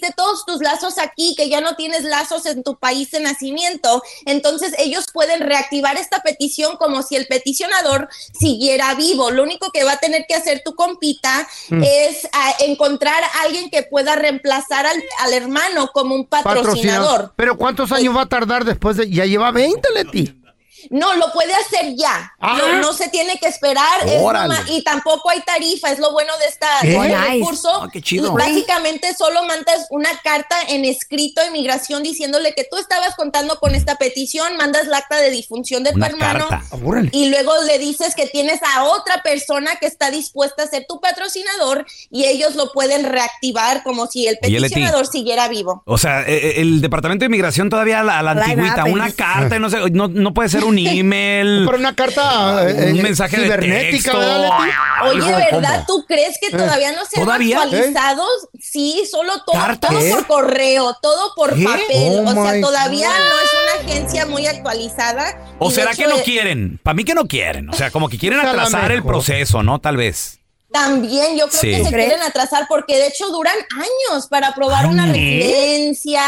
todos 0.00 0.44
tus 0.44 0.60
lazos 0.60 0.98
aquí, 0.98 1.34
que 1.36 1.48
ya 1.48 1.60
no 1.60 1.76
tienes 1.76 2.04
lazos 2.04 2.46
en 2.46 2.62
tu 2.62 2.76
país 2.76 3.10
de 3.10 3.20
nacimiento, 3.20 4.02
entonces 4.26 4.74
ellos 4.78 5.06
pueden 5.12 5.40
reactivar 5.40 5.96
esta 5.96 6.20
petición 6.20 6.76
como 6.76 7.02
si 7.02 7.16
el 7.16 7.26
peticionador 7.26 8.08
siguiera 8.38 8.94
vivo. 8.94 9.30
Lo 9.30 9.42
único 9.42 9.70
que 9.70 9.84
va 9.84 9.92
a 9.92 9.98
tener 9.98 10.24
que 10.28 10.34
hacer 10.34 10.62
tu 10.64 10.74
compita 10.74 11.46
es 11.70 12.28
ah, 12.32 12.54
encontrar 12.60 13.22
a 13.22 13.42
alguien 13.42 13.70
que 13.70 13.82
pueda 13.82 14.16
reemplazar 14.16 14.86
al, 14.86 15.02
al 15.20 15.32
hermano 15.32 15.88
como 15.92 16.14
un 16.14 16.26
patrocinador. 16.26 17.32
Pero 17.36 17.56
¿cuántos 17.56 17.92
años 17.92 18.16
va 18.16 18.22
a 18.22 18.28
tardar 18.28 18.64
después 18.64 18.96
de.? 18.96 19.10
Ya 19.10 19.26
lleva 19.26 19.50
20, 19.50 19.88
Leti. 19.94 20.41
No, 20.90 21.14
lo 21.14 21.32
puede 21.32 21.52
hacer 21.54 21.94
ya. 21.96 22.32
Ah. 22.40 22.58
No, 22.58 22.78
no 22.80 22.92
se 22.92 23.08
tiene 23.08 23.38
que 23.38 23.46
esperar. 23.46 24.06
es 24.06 24.22
y 24.68 24.82
tampoco 24.82 25.30
hay 25.30 25.40
tarifa. 25.40 25.90
Es 25.90 25.98
lo 25.98 26.12
bueno 26.12 26.32
de, 26.38 26.46
esta, 26.46 26.68
¿Qué? 26.80 26.88
de 26.88 27.12
este 27.12 27.18
recurso. 27.30 27.82
Ah, 27.82 27.88
qué 27.92 28.00
chido. 28.00 28.32
Básicamente 28.32 29.14
solo 29.14 29.42
mandas 29.44 29.86
una 29.90 30.10
carta 30.22 30.56
en 30.68 30.84
escrito 30.84 31.40
a 31.40 31.46
inmigración 31.46 32.02
diciéndole 32.02 32.54
que 32.54 32.64
tú 32.64 32.76
estabas 32.76 33.14
contando 33.16 33.58
con 33.58 33.74
esta 33.74 33.96
petición, 33.96 34.56
mandas 34.56 34.86
la 34.86 34.98
acta 34.98 35.16
de 35.16 35.30
difunción 35.30 35.82
de 35.84 35.90
Una 35.90 36.08
tu 36.08 36.14
hermano. 36.14 36.48
carta. 36.48 36.66
Y 37.12 37.28
luego 37.30 37.52
le 37.66 37.78
dices 37.78 38.14
que 38.14 38.26
tienes 38.26 38.60
a 38.62 38.84
otra 38.84 39.22
persona 39.22 39.76
que 39.76 39.86
está 39.86 40.10
dispuesta 40.10 40.62
a 40.64 40.66
ser 40.66 40.86
tu 40.88 41.00
patrocinador 41.00 41.86
y 42.10 42.24
ellos 42.24 42.54
lo 42.54 42.72
pueden 42.72 43.04
reactivar 43.04 43.82
como 43.82 44.06
si 44.06 44.26
el 44.26 44.38
Oye, 44.42 44.60
peticionador 44.60 45.06
siguiera 45.06 45.48
vivo. 45.48 45.82
O 45.86 45.98
sea, 45.98 46.22
eh, 46.22 46.34
eh, 46.36 46.54
el 46.58 46.80
Departamento 46.80 47.22
de 47.22 47.26
Inmigración 47.26 47.70
todavía 47.70 48.00
a 48.00 48.02
la, 48.02 48.18
a 48.18 48.22
la 48.22 48.34
Live 48.34 48.44
antigüita, 48.68 48.84
una 48.84 49.12
carta, 49.12 49.58
no 49.58 49.70
sé, 49.70 49.78
no, 49.90 50.08
no 50.08 50.34
puede 50.34 50.48
ser 50.48 50.64
un 50.64 50.71
email, 50.78 51.62
Pero 51.66 51.78
una 51.78 51.94
carta 51.94 52.68
eh, 52.68 52.90
un 52.92 52.98
eh, 52.98 53.02
mensaje 53.02 53.36
de 53.36 53.44
cibernética, 53.44 54.12
texto. 54.12 54.18
¿verdad, 54.18 54.40
Leti? 54.40 54.72
Oye, 55.08 55.34
¿verdad? 55.52 55.84
¿cómo? 55.86 56.00
¿Tú 56.00 56.06
crees 56.06 56.38
que 56.40 56.50
todavía 56.50 56.92
no 56.92 57.04
se 57.04 57.18
han 57.18 57.24
¿Todavía? 57.24 57.62
actualizado? 57.62 58.24
Sí, 58.60 59.02
solo 59.10 59.32
todo, 59.44 59.78
todo 59.80 60.00
por 60.00 60.26
correo, 60.26 60.96
todo 61.00 61.34
por 61.34 61.54
¿Qué? 61.54 61.64
papel. 61.64 62.24
Oh 62.26 62.28
o 62.28 62.32
sea, 62.32 62.60
todavía 62.60 63.08
no 63.08 63.40
es 63.40 63.50
una 63.62 63.92
agencia 63.92 64.26
muy 64.26 64.46
actualizada. 64.46 65.38
¿O 65.58 65.68
de 65.68 65.74
será 65.74 65.94
que 65.94 66.06
no 66.06 66.18
eh, 66.18 66.22
quieren? 66.24 66.80
Para 66.82 66.94
mí 66.94 67.04
que 67.04 67.14
no 67.14 67.26
quieren. 67.26 67.68
O 67.68 67.72
sea, 67.72 67.90
como 67.90 68.08
que 68.08 68.18
quieren 68.18 68.40
atrasar 68.40 68.92
el 68.92 69.02
proceso, 69.02 69.62
¿no? 69.62 69.80
Tal 69.80 69.96
vez. 69.96 70.41
También 70.72 71.36
yo 71.38 71.48
creo 71.48 71.60
Sí. 71.60 71.70
que 71.70 71.84
se 71.84 71.90
¿Crees? 71.90 72.08
quieren 72.08 72.22
atrasar 72.26 72.66
porque 72.68 72.96
de 72.96 73.08
hecho 73.08 73.28
duran 73.30 73.54
años 73.76 74.26
para 74.28 74.48
aprobar 74.48 74.86
una 74.86 75.06
residencia. 75.06 76.22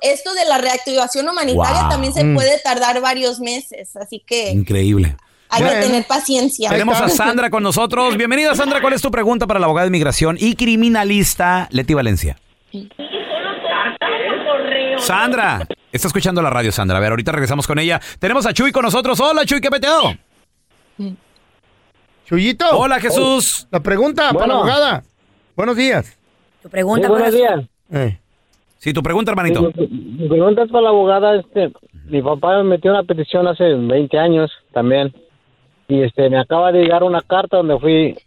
Esto 0.00 0.34
de 0.34 0.44
la 0.44 0.58
reactivación 0.58 1.28
humanitaria 1.28 1.80
Wow. 1.82 1.90
también 1.90 2.12
se 2.14 2.22
Mm. 2.24 2.34
puede 2.34 2.58
tardar 2.60 3.00
varios 3.00 3.40
meses, 3.40 3.96
así 3.96 4.22
que 4.26 4.50
Increíble. 4.50 5.16
hay 5.48 5.62
Bueno. 5.62 5.80
que 5.80 5.86
tener 5.86 6.06
paciencia. 6.06 6.70
Tenemos 6.70 7.00
a. 7.00 7.08
Sandra 7.08 7.50
con 7.50 7.62
nosotros. 7.62 8.16
Bienvenida, 8.16 8.54
Sandra. 8.54 8.80
¿Cuál 8.80 8.92
es 8.92 9.02
tu 9.02 9.10
pregunta 9.10 9.46
para 9.46 9.58
la 9.58 9.66
abogada 9.66 9.84
de 9.84 9.88
inmigración 9.88 10.36
y 10.38 10.54
criminalista 10.54 11.66
Leti 11.72 11.94
Valencia? 11.94 12.38
Sandra, 14.98 15.66
está 15.92 16.08
escuchando 16.08 16.42
la 16.42 16.50
radio, 16.50 16.70
Sandra. 16.72 16.98
A 16.98 17.00
ver, 17.00 17.10
ahorita 17.10 17.32
regresamos 17.32 17.66
con 17.66 17.78
ella. 17.78 18.00
Tenemos 18.18 18.46
a 18.46 18.52
Chuy 18.52 18.72
con 18.72 18.84
nosotros. 18.84 19.18
Hola, 19.20 19.44
Chuy, 19.46 19.60
¿qué 19.60 19.70
peteo? 19.70 20.16
Chuyito. 22.28 22.66
Hola, 22.72 23.00
Jesús. 23.00 23.66
La 23.70 23.80
pregunta 23.80 24.30
para 24.34 24.48
la 24.48 24.54
abogada. 24.56 25.02
Buenos 25.56 25.76
días. 25.76 26.14
Tu 26.62 26.68
pregunta, 26.68 27.06
Sí, 27.06 27.10
buenos 27.10 27.32
días. 27.32 27.64
Eh. 27.90 28.18
Sí, 28.76 28.92
tu 28.92 29.02
pregunta, 29.02 29.30
hermanito. 29.30 29.72
Mi, 29.74 29.86
mi 29.88 30.28
pregunta 30.28 30.64
es 30.64 30.70
para 30.70 30.82
la 30.82 30.88
abogada. 30.90 31.36
Este, 31.36 31.72
mi 32.04 32.20
papá 32.20 32.58
me 32.58 32.64
metió 32.64 32.90
una 32.90 33.04
petición 33.04 33.48
hace 33.48 33.72
20 33.72 34.18
años 34.18 34.50
también. 34.74 35.14
Y 35.88 36.02
este, 36.02 36.28
me 36.28 36.38
acaba 36.38 36.70
de 36.70 36.82
llegar 36.82 37.02
una 37.02 37.22
carta 37.22 37.56
donde 37.56 37.78
fui. 37.78 38.18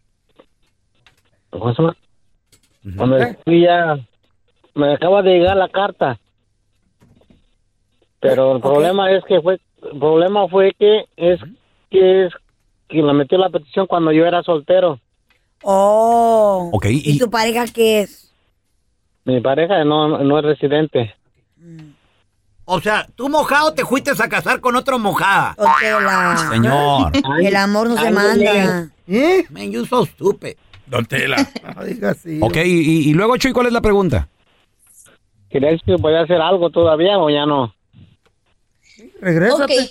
¿Cómo 1.51 1.71
se 1.71 1.83
llama? 1.83 1.95
Donde 2.81 3.37
fui 3.45 3.61
ya. 3.61 3.99
Me 4.73 4.95
acaba 4.95 5.21
de 5.21 5.37
llegar 5.37 5.57
la 5.57 5.69
carta. 5.69 6.17
Pero 8.19 8.55
el 8.55 8.61
problema 8.63 9.11
es 9.11 9.23
que 9.25 9.39
fue. 9.41 9.59
El 9.91 9.99
problema 9.99 10.47
fue 10.47 10.73
que 10.73 11.05
es 11.17 11.39
que 11.91 12.25
es 12.25 12.33
que 12.91 13.01
me 13.01 13.13
metió 13.13 13.37
la 13.37 13.49
petición 13.49 13.87
cuando 13.87 14.11
yo 14.11 14.25
era 14.25 14.43
soltero. 14.43 14.99
Oh. 15.63 16.69
Ok, 16.73 16.85
¿Y, 16.87 17.11
y- 17.15 17.19
tu 17.19 17.29
pareja 17.29 17.65
qué 17.73 18.01
es? 18.01 18.31
Mi 19.25 19.39
pareja 19.39 19.83
no, 19.83 20.17
no 20.23 20.39
es 20.39 20.45
residente. 20.45 21.13
O 22.65 22.79
sea, 22.81 23.07
tú 23.15 23.29
mojado 23.29 23.73
te 23.73 23.85
fuiste 23.85 24.11
a 24.11 24.29
casar 24.29 24.61
con 24.61 24.75
otro 24.75 24.97
mojada. 24.97 25.55
Tela. 25.79 26.37
Señor. 26.49 27.11
El 27.41 27.55
amor 27.55 27.89
no 27.89 27.97
se 27.97 28.07
Ay, 28.07 28.13
manda. 28.13 28.89
¿Eh? 29.07 29.43
Man, 29.49 29.71
you 29.71 29.85
so 29.85 30.05
stupid. 30.05 30.53
Don 30.87 31.05
Tela. 31.05 31.37
No 31.75 31.83
digas 31.83 32.17
así. 32.17 32.39
Ok, 32.41 32.57
y, 32.65 33.13
luego, 33.13 33.37
Chuy, 33.37 33.53
¿cuál 33.53 33.67
es 33.67 33.73
la 33.73 33.81
pregunta? 33.81 34.27
¿Querías 35.49 35.81
que 35.85 35.97
podía 35.97 36.21
hacer 36.21 36.41
algo 36.41 36.69
todavía 36.69 37.17
o 37.19 37.29
ya 37.29 37.45
no? 37.45 37.73
Regrésate. 39.19 39.63
Ok. 39.63 39.89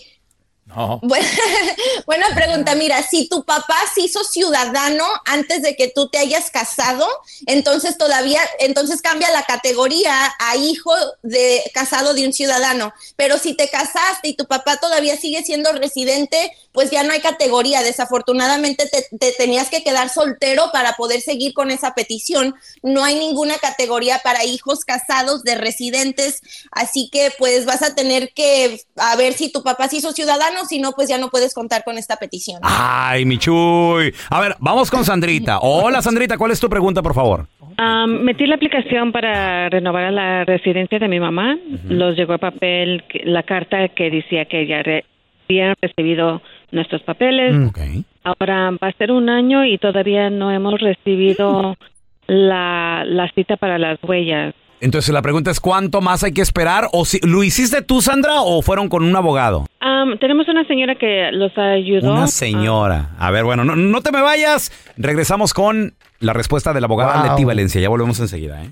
Buena 2.07 2.27
pregunta. 2.35 2.75
Mira, 2.75 3.03
si 3.03 3.29
tu 3.29 3.45
papá 3.45 3.77
se 3.95 4.03
hizo 4.03 4.23
ciudadano 4.25 5.05
antes 5.25 5.63
de 5.63 5.77
que 5.77 5.89
tú 5.89 6.09
te 6.09 6.19
hayas 6.19 6.51
casado, 6.51 7.07
entonces 7.47 7.99
todavía, 7.99 8.41
entonces 8.59 9.03
cambia 9.03 9.31
la 9.31 9.45
categoría 9.45 10.33
a 10.39 10.57
hijo 10.57 10.93
de 11.23 11.63
casado 11.75 12.15
de 12.15 12.27
un 12.27 12.33
ciudadano. 12.33 12.93
Pero 13.17 13.39
si 13.39 13.55
te 13.55 13.69
casaste 13.69 14.29
y 14.29 14.35
tu 14.35 14.47
papá 14.47 14.77
todavía 14.77 15.17
sigue 15.17 15.43
siendo 15.43 15.73
residente, 15.73 16.53
pues 16.73 16.91
ya 16.91 17.03
no 17.03 17.13
hay 17.13 17.21
categoría. 17.21 17.83
Desafortunadamente 17.83 18.89
te, 18.89 19.09
te 19.19 19.33
tenías 19.33 19.69
que 19.69 19.83
quedar 19.83 20.09
soltero 20.09 20.71
para 20.73 20.95
poder 20.95 21.21
seguir 21.21 21.53
con 21.53 21.71
esa 21.71 21.95
petición. 21.95 22.55
No 22.83 23.05
hay 23.05 23.17
ninguna 23.17 23.59
categoría 23.59 24.21
para 24.23 24.45
hijos 24.45 24.85
casados 24.85 25.43
de 25.43 25.55
residentes, 25.57 26.43
así 26.71 27.09
que 27.11 27.33
pues 27.39 27.65
vas 27.65 27.83
a 27.83 27.95
tener 27.95 28.33
que 28.35 28.85
a 28.97 29.17
ver 29.17 29.35
si 29.35 29.51
tu 29.51 29.63
papá 29.63 29.89
se 29.89 29.97
hizo 29.97 30.13
ciudadano, 30.13 30.60
si 30.67 30.81
no, 30.81 30.93
pues 30.93 31.09
ya 31.09 31.19
no 31.19 31.29
puedes 31.29 31.55
contar 31.55 31.83
con 31.85 31.99
esta 31.99 32.17
petición. 32.17 32.59
Ay, 32.63 33.25
mi 33.25 33.39
Chuy. 33.39 34.13
A 34.31 34.41
ver, 34.41 34.57
vamos 34.61 34.91
con 34.91 35.05
Sandrita. 35.05 35.59
Hola, 35.61 36.03
Sandrita, 36.03 36.37
¿cuál 36.39 36.51
es 36.53 36.61
tu 36.61 36.69
pregunta, 36.69 37.03
por 37.03 37.15
favor? 37.15 37.47
Ah, 37.79 38.07
metí 38.07 38.47
la 38.47 38.57
aplicación 38.57 39.11
para 39.13 39.69
renovar 39.71 40.13
la 40.13 40.45
residencia 40.45 40.99
de 40.99 41.09
mi 41.09 41.19
mamá. 41.21 41.57
Los 41.89 42.17
llegó 42.17 42.35
a 42.35 42.39
papel 42.39 43.05
la 43.25 43.43
carta 43.43 43.89
que 43.89 44.11
decía 44.11 44.45
que 44.45 44.67
ya 44.67 44.83
re- 44.83 45.05
habían 45.49 45.75
recibido 45.81 46.43
nuestros 46.73 47.03
papeles. 47.03 47.55
Ok. 47.69 47.79
Ahora 48.23 48.71
va 48.73 48.89
a 48.89 48.93
ser 48.93 49.11
un 49.13 49.31
año 49.31 49.65
y 49.65 49.79
todavía 49.79 50.29
no 50.31 50.51
hemos 50.51 50.79
recibido 50.81 51.77
la, 52.27 53.03
la 53.07 53.31
cita 53.33 53.57
para 53.57 53.79
las 53.79 53.99
huellas. 54.03 54.55
Entonces 54.81 55.13
la 55.13 55.23
pregunta 55.23 55.51
es 55.51 55.61
¿cuánto 55.61 56.01
más 56.01 56.25
hay 56.25 56.33
que 56.33 56.41
esperar? 56.41 56.89
¿O 56.93 57.05
si, 57.05 57.21
¿Lo 57.21 57.43
hiciste 57.43 57.83
tú, 57.83 58.01
Sandra, 58.01 58.41
o 58.41 58.63
fueron 58.63 58.89
con 58.89 59.05
un 59.05 59.15
abogado? 59.15 59.67
Am, 59.81 60.19
tenemos 60.19 60.49
una 60.49 60.65
señora 60.67 60.95
que 60.95 61.29
los 61.33 61.57
ayudó. 61.59 62.13
Una 62.13 62.27
señora. 62.27 63.11
A 63.19 63.31
ver, 63.31 63.45
bueno, 63.45 63.65
no, 63.65 63.77
no 63.77 64.01
te 64.01 64.11
me 64.11 64.23
vayas. 64.23 64.73
Regresamos 64.97 65.53
con 65.55 65.95
la 66.19 66.33
respuesta 66.33 66.73
de 66.73 66.81
la 66.81 66.87
abogada 66.87 67.21
Wow. 67.21 67.31
Leti 67.31 67.45
Valencia. 67.45 67.81
Ya 67.81 67.89
volvemos 67.89 68.19
enseguida, 68.21 68.63
¿eh? 68.65 68.71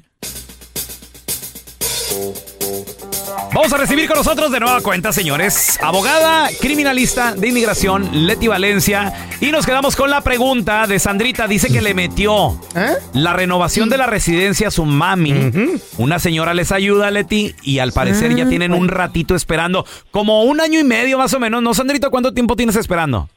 Vamos 3.59 3.73
a 3.73 3.77
recibir 3.77 4.07
con 4.07 4.17
nosotros 4.17 4.53
de 4.53 4.61
nueva 4.61 4.81
cuenta, 4.83 5.11
señores, 5.13 5.81
abogada 5.83 6.49
criminalista 6.61 7.35
de 7.35 7.49
inmigración, 7.49 8.09
Leti 8.25 8.47
Valencia. 8.47 9.13
Y 9.41 9.47
nos 9.51 9.67
quedamos 9.67 9.97
con 9.97 10.11
la 10.11 10.21
pregunta 10.21 10.87
de 10.87 11.01
Sandrita. 11.01 11.49
Dice 11.49 11.67
que 11.67 11.83
le 11.83 11.93
metió 11.93 12.53
¿Eh? 12.77 12.93
la 13.15 13.33
renovación 13.33 13.89
de 13.89 13.99
la 13.99 14.07
residencia 14.07 14.69
a 14.69 14.71
su 14.71 14.85
mami. 14.85 15.51
Una 15.97 16.21
señora 16.21 16.55
les 16.55 16.71
ayuda, 16.71 17.11
Leti, 17.11 17.57
y 17.65 17.81
al 17.81 17.91
parecer 17.91 18.37
ya 18.37 18.49
tienen 18.49 18.73
un 18.73 18.87
ratito 18.87 19.35
esperando. 19.35 19.85
Como 20.13 20.45
un 20.45 20.61
año 20.61 20.79
y 20.79 20.85
medio 20.85 21.19
más 21.19 21.35
o 21.35 21.41
menos. 21.41 21.61
¿No, 21.61 21.75
Sandrita? 21.75 22.11
¿Cuánto 22.11 22.33
tiempo 22.33 22.55
tienes 22.55 22.77
esperando? 22.77 23.29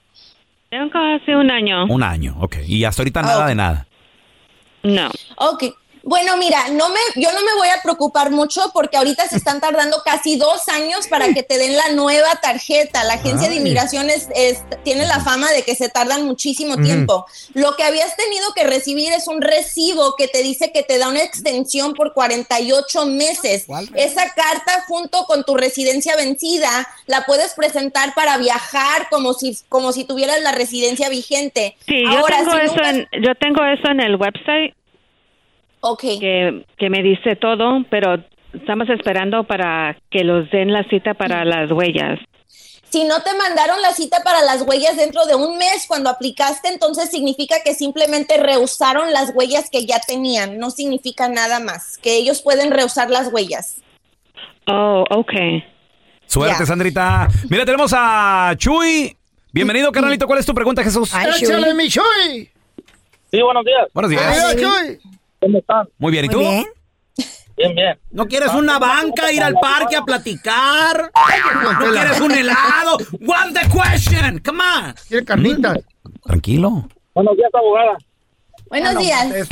Tengo 0.69 0.91
casi 0.91 1.31
un 1.31 1.49
año. 1.49 1.85
Un 1.87 2.03
año, 2.03 2.35
ok. 2.41 2.57
Y 2.67 2.83
hasta 2.83 3.01
ahorita 3.01 3.23
nada 3.23 3.45
Oh. 3.45 3.47
de 3.47 3.55
nada. 3.55 3.87
No. 4.83 5.09
Ok. 5.37 5.63
Bueno, 6.03 6.35
mira, 6.37 6.69
no 6.69 6.89
me, 6.89 6.99
yo 7.15 7.31
no 7.31 7.41
me 7.41 7.53
voy 7.55 7.67
a 7.69 7.81
preocupar 7.81 8.31
mucho 8.31 8.71
porque 8.73 8.97
ahorita 8.97 9.27
se 9.27 9.37
están 9.37 9.61
tardando 9.61 10.01
casi 10.03 10.35
dos 10.35 10.67
años 10.69 11.07
para 11.07 11.33
que 11.33 11.43
te 11.43 11.57
den 11.57 11.75
la 11.77 11.89
nueva 11.89 12.35
tarjeta. 12.41 13.03
La 13.03 13.13
agencia 13.13 13.49
de 13.49 13.55
inmigración 13.55 14.09
es, 14.09 14.27
es- 14.35 14.63
tiene 14.83 15.05
la 15.05 15.19
fama 15.19 15.51
de 15.51 15.61
que 15.63 15.75
se 15.75 15.89
tardan 15.89 16.25
muchísimo 16.25 16.77
tiempo. 16.77 17.25
Lo 17.53 17.75
que 17.75 17.83
habías 17.83 18.15
tenido 18.15 18.53
que 18.55 18.63
recibir 18.63 19.13
es 19.13 19.27
un 19.27 19.41
recibo 19.41 20.15
que 20.15 20.27
te 20.27 20.41
dice 20.41 20.71
que 20.71 20.81
te 20.83 20.97
da 20.97 21.07
una 21.09 21.21
extensión 21.23 21.93
por 21.93 22.13
48 22.13 23.05
meses. 23.05 23.65
Esa 23.95 24.33
carta 24.33 24.83
junto 24.87 25.25
con 25.25 25.43
tu 25.43 25.55
residencia 25.55 26.15
vencida 26.15 26.87
la 27.05 27.25
puedes 27.25 27.53
presentar 27.53 28.13
para 28.15 28.37
viajar 28.37 29.07
como 29.09 29.33
si, 29.33 29.57
como 29.69 29.91
si 29.91 30.03
tuvieras 30.03 30.41
la 30.41 30.51
residencia 30.51 31.09
vigente. 31.09 31.75
Sí, 31.87 32.03
yo 32.03 32.09
Ahora, 32.19 32.37
tengo 32.37 32.51
si 32.53 32.57
eso 32.59 32.73
nunca- 32.75 32.89
en, 32.89 33.07
yo 33.23 33.35
tengo 33.35 33.63
eso 33.65 33.87
en 33.89 33.99
el 33.99 34.15
website. 34.15 34.73
Que, 36.19 36.65
que 36.77 36.89
me 36.89 37.01
dice 37.01 37.35
todo, 37.35 37.83
pero 37.89 38.23
estamos 38.53 38.89
esperando 38.89 39.43
para 39.45 39.97
que 40.09 40.23
los 40.23 40.49
den 40.51 40.71
la 40.71 40.83
cita 40.85 41.13
para 41.13 41.45
las 41.45 41.71
huellas. 41.71 42.19
Si 42.91 43.05
no 43.05 43.21
te 43.21 43.33
mandaron 43.37 43.81
la 43.81 43.93
cita 43.93 44.17
para 44.21 44.41
las 44.41 44.63
huellas 44.63 44.97
dentro 44.97 45.25
de 45.25 45.33
un 45.33 45.57
mes 45.57 45.85
cuando 45.87 46.09
aplicaste, 46.09 46.67
entonces 46.67 47.09
significa 47.09 47.55
que 47.63 47.73
simplemente 47.73 48.35
rehusaron 48.35 49.13
las 49.13 49.31
huellas 49.33 49.69
que 49.69 49.85
ya 49.85 49.99
tenían. 50.05 50.57
No 50.57 50.71
significa 50.71 51.29
nada 51.29 51.61
más, 51.61 51.97
que 51.97 52.17
ellos 52.17 52.41
pueden 52.41 52.69
rehusar 52.69 53.09
las 53.09 53.31
huellas. 53.31 53.81
Oh, 54.67 55.05
okay. 55.09 55.63
Suerte. 56.27 56.65
Sandrita. 56.65 57.29
Mira, 57.49 57.63
tenemos 57.63 57.93
a 57.95 58.53
Chuy. 58.57 59.15
Bienvenido, 59.53 59.89
carnalito. 59.93 60.27
¿Cuál 60.27 60.39
es 60.39 60.45
tu 60.45 60.53
pregunta, 60.53 60.83
Jesús? 60.83 61.13
¡Échale, 61.13 61.73
mi 61.73 61.87
Chuy! 61.87 62.49
Sí, 63.31 63.41
buenos 63.41 63.63
días. 63.63 63.87
Buenos 63.93 64.11
días. 64.11 64.23
Ay, 64.23 64.55
Chuy. 64.57 64.99
¿Cómo 65.41 65.57
están? 65.57 65.87
Muy 65.97 66.11
bien, 66.11 66.25
¿y 66.25 66.29
tú? 66.29 66.39
Bien, 66.39 67.75
bien. 67.75 67.99
¿No 68.11 68.27
quieres 68.27 68.53
una 68.53 68.77
banca, 68.77 69.31
ir 69.31 69.41
al 69.41 69.55
parque 69.55 69.95
a 69.95 70.03
platicar? 70.03 71.11
¿No 71.63 71.91
quieres 71.91 72.19
un 72.21 72.31
helado? 72.31 72.97
What's 73.19 73.53
the 73.53 73.67
question? 73.69 74.39
Come 74.39 74.59
on. 74.61 74.93
Quiere 75.07 75.25
carnitas. 75.25 75.79
Tranquilo. 76.23 76.87
Buenos 77.15 77.35
días, 77.35 77.49
abogada. 77.53 77.97
Buenos 78.69 78.97
días. 78.97 79.49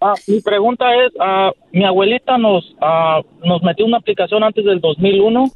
Ah, 0.00 0.14
mi 0.26 0.40
pregunta 0.40 0.84
es, 1.04 1.12
ah, 1.20 1.50
mi 1.72 1.84
abuelita 1.84 2.38
nos 2.38 2.64
ah, 2.80 3.22
nos 3.44 3.62
metió 3.62 3.86
una 3.86 3.98
aplicación 3.98 4.44
antes 4.44 4.64
del 4.64 4.80
2001, 4.80 5.52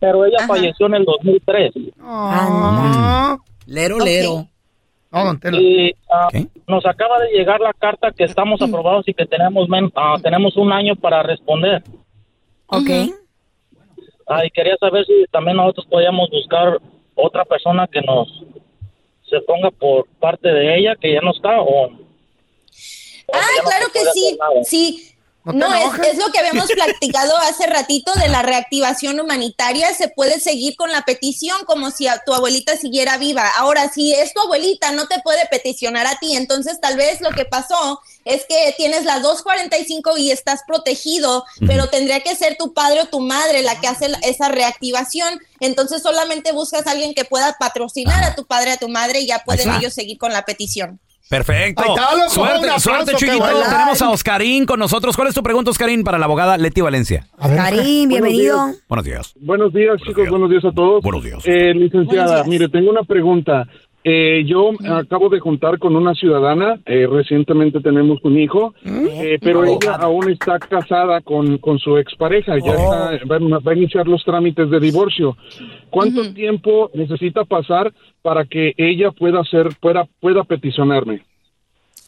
pero 0.00 0.24
ella 0.24 0.46
falleció 0.46 0.86
en 0.86 0.94
el 0.94 1.04
2003. 1.04 1.72
Lero, 3.66 3.98
lero. 3.98 4.48
Y 5.60 5.94
ah, 6.10 6.28
nos 6.66 6.84
acaba 6.84 7.18
de 7.20 7.30
llegar 7.30 7.60
la 7.60 7.72
carta 7.72 8.12
que 8.12 8.24
estamos 8.24 8.60
aprobados 8.60 9.08
y 9.08 9.14
que 9.14 9.24
tenemos 9.26 9.68
men- 9.68 9.92
ah, 9.96 10.16
tenemos 10.22 10.56
un 10.56 10.70
año 10.72 10.94
para 10.96 11.22
responder. 11.22 11.82
Ok. 12.66 12.90
Ah, 14.26 14.44
y 14.44 14.50
quería 14.50 14.76
saber 14.78 15.06
si 15.06 15.24
también 15.30 15.56
nosotros 15.56 15.86
podíamos 15.86 16.28
buscar 16.30 16.78
otra 17.14 17.44
persona 17.46 17.86
que 17.90 18.02
nos 18.02 18.28
se 19.28 19.40
ponga 19.42 19.70
por 19.70 20.06
parte 20.20 20.48
de 20.48 20.78
ella, 20.78 20.96
que 20.96 21.12
ya 21.14 21.20
no 21.20 21.32
está, 21.32 21.60
o... 21.60 21.86
Ah, 23.32 23.40
claro 23.62 23.86
que 23.92 24.00
sí, 24.14 24.38
sí. 24.64 25.14
No 25.54 25.72
es, 25.74 26.16
lo 26.18 26.30
que 26.32 26.38
habíamos 26.38 26.70
platicado 26.70 27.36
hace 27.38 27.66
ratito 27.66 28.12
de 28.14 28.28
la 28.28 28.42
reactivación 28.42 29.18
humanitaria. 29.20 29.94
Se 29.94 30.08
puede 30.08 30.40
seguir 30.40 30.76
con 30.76 30.90
la 30.92 31.02
petición 31.02 31.56
como 31.66 31.90
si 31.90 32.06
a 32.06 32.22
tu 32.24 32.34
abuelita 32.34 32.76
siguiera 32.76 33.16
viva. 33.18 33.48
Ahora, 33.56 33.88
si 33.90 34.12
es 34.14 34.34
tu 34.34 34.40
abuelita, 34.40 34.92
no 34.92 35.06
te 35.06 35.20
puede 35.22 35.46
peticionar 35.50 36.06
a 36.06 36.16
ti. 36.18 36.36
Entonces, 36.36 36.80
tal 36.80 36.96
vez 36.96 37.20
lo 37.20 37.30
que 37.30 37.44
pasó 37.44 38.00
es 38.24 38.44
que 38.48 38.74
tienes 38.76 39.04
las 39.04 39.22
245 39.22 40.16
y 40.18 40.30
estás 40.30 40.60
protegido, 40.66 41.44
pero 41.66 41.88
tendría 41.88 42.20
que 42.20 42.36
ser 42.36 42.56
tu 42.58 42.74
padre 42.74 43.02
o 43.02 43.06
tu 43.06 43.20
madre 43.20 43.62
la 43.62 43.80
que 43.80 43.88
hace 43.88 44.08
la- 44.08 44.18
esa 44.18 44.48
reactivación. 44.48 45.40
Entonces, 45.60 46.02
solamente 46.02 46.52
buscas 46.52 46.86
a 46.86 46.90
alguien 46.90 47.14
que 47.14 47.24
pueda 47.24 47.56
patrocinar 47.58 48.22
a 48.24 48.34
tu 48.34 48.46
padre, 48.46 48.72
a 48.72 48.76
tu 48.76 48.88
madre 48.88 49.20
y 49.20 49.26
ya 49.26 49.44
pueden 49.44 49.68
ellos 49.78 49.94
seguir 49.94 50.18
con 50.18 50.32
la 50.32 50.44
petición. 50.44 51.00
Perfecto. 51.28 51.82
Ahí 51.82 51.90
está, 51.90 52.16
loco. 52.16 52.30
Suerte, 52.30 52.56
aplauso, 52.70 52.80
suerte, 52.90 53.36
buena. 53.36 53.68
Tenemos 53.70 54.02
a 54.02 54.10
Oscarín 54.10 54.64
con 54.66 54.78
nosotros. 54.78 55.14
¿Cuál 55.16 55.28
es 55.28 55.34
tu 55.34 55.42
pregunta, 55.42 55.70
Oscarín, 55.70 56.02
para 56.04 56.18
la 56.18 56.24
abogada 56.24 56.56
Leti 56.56 56.80
Valencia? 56.80 57.26
Karim, 57.38 58.08
bienvenido. 58.08 58.56
Buenos 58.88 59.04
días. 59.04 59.34
Buenos 59.40 59.72
días, 59.72 60.00
chicos. 60.06 60.28
Buenos 60.30 60.48
días 60.50 60.64
a 60.64 60.72
todos. 60.72 61.02
Buenos 61.02 61.22
días. 61.24 61.42
Eh, 61.46 61.74
licenciada, 61.74 62.04
Buenos 62.26 62.34
días. 62.34 62.48
mire, 62.48 62.68
tengo 62.68 62.90
una 62.90 63.02
pregunta. 63.02 63.66
Eh, 64.04 64.44
yo 64.46 64.70
acabo 64.90 65.28
de 65.28 65.38
juntar 65.40 65.78
con 65.78 65.94
una 65.94 66.14
ciudadana. 66.14 66.78
eh, 66.86 67.06
recientemente 67.10 67.80
tenemos 67.80 68.18
un 68.22 68.38
hijo, 68.38 68.72
eh, 68.86 69.38
pero 69.42 69.64
ella 69.64 69.96
aún 70.00 70.30
está 70.30 70.58
casada 70.58 71.20
con, 71.20 71.58
con 71.58 71.78
su 71.78 71.98
expareja. 71.98 72.54
Ya 72.64 72.72
Oh. 72.72 73.10
está- 73.12 73.26
va, 73.26 73.36
a- 73.36 73.58
va 73.58 73.72
a 73.72 73.74
iniciar 73.74 74.06
los 74.06 74.24
trámites 74.24 74.70
de 74.70 74.80
divorcio. 74.80 75.36
¿Cuánto 75.90 76.32
tiempo 76.32 76.90
necesita 76.94 77.44
pasar 77.44 77.92
para 78.22 78.44
que 78.46 78.72
ella 78.78 79.10
pueda 79.10 79.40
hacer, 79.40 79.68
pueda, 79.80 80.06
pueda 80.20 80.44
peticionarme? 80.44 81.22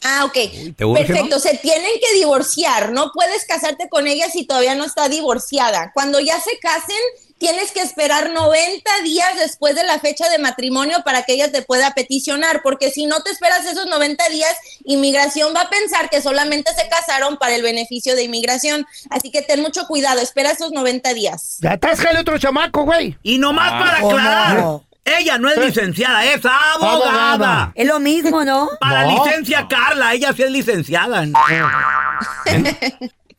Ah, 0.03 0.25
ok. 0.25 0.75
¿te 0.77 0.85
urge, 0.85 1.05
Perfecto. 1.05 1.39
Se 1.39 1.59
tienen 1.59 1.93
que 2.01 2.15
divorciar. 2.15 2.93
No 2.93 3.11
puedes 3.13 3.45
casarte 3.45 3.89
con 3.89 4.07
ella 4.07 4.29
si 4.31 4.47
todavía 4.47 4.75
no 4.75 4.85
está 4.85 5.09
divorciada. 5.09 5.93
Cuando 5.93 6.21
ya 6.21 6.41
se 6.41 6.59
casen, 6.59 6.97
tienes 7.39 7.73
que 7.73 7.81
esperar 7.81 8.31
90 8.31 8.91
días 9.03 9.37
después 9.37 9.75
de 9.75 9.85
la 9.85 9.99
fecha 9.99 10.29
de 10.29 10.39
matrimonio 10.39 10.99
para 11.05 11.23
que 11.23 11.33
ella 11.33 11.51
te 11.51 11.63
pueda 11.63 11.93
peticionar, 11.95 12.61
porque 12.63 12.91
si 12.91 13.07
no 13.07 13.23
te 13.23 13.31
esperas 13.31 13.65
esos 13.67 13.87
90 13.87 14.29
días, 14.29 14.55
inmigración 14.85 15.55
va 15.55 15.63
a 15.63 15.71
pensar 15.71 16.11
que 16.11 16.23
solamente 16.23 16.71
se 16.75 16.89
casaron 16.89 17.39
para 17.39 17.55
el 17.55 17.63
beneficio 17.63 18.15
de 18.15 18.25
inmigración. 18.25 18.87
Así 19.11 19.31
que 19.31 19.43
ten 19.43 19.61
mucho 19.61 19.87
cuidado, 19.87 20.21
espera 20.21 20.51
esos 20.51 20.73
90 20.73 21.15
días. 21.15 21.59
Ya 21.61 21.73
atáscale 21.73 22.21
otro 22.21 22.39
chamaco, 22.39 22.85
güey. 22.85 23.17
Y 23.23 23.39
nomás 23.39 23.73
para 23.73 24.05
¿o 24.05 24.11
aclarar, 24.11 24.59
no? 24.59 24.85
Ella 25.19 25.39
no 25.39 25.49
es 25.51 25.57
licenciada, 25.59 26.25
es 26.25 26.45
abogada. 26.45 26.93
Abogada. 27.33 27.73
Es 27.75 27.87
lo 27.87 28.01
mismo, 28.01 28.45
¿no? 28.45 28.69
Para 28.81 29.05
No. 29.05 29.25
licencia 29.25 29.67
Carla, 29.69 30.15
ella 30.15 30.33
sí 30.33 30.43
es 30.43 30.51
licenciada. 30.51 31.25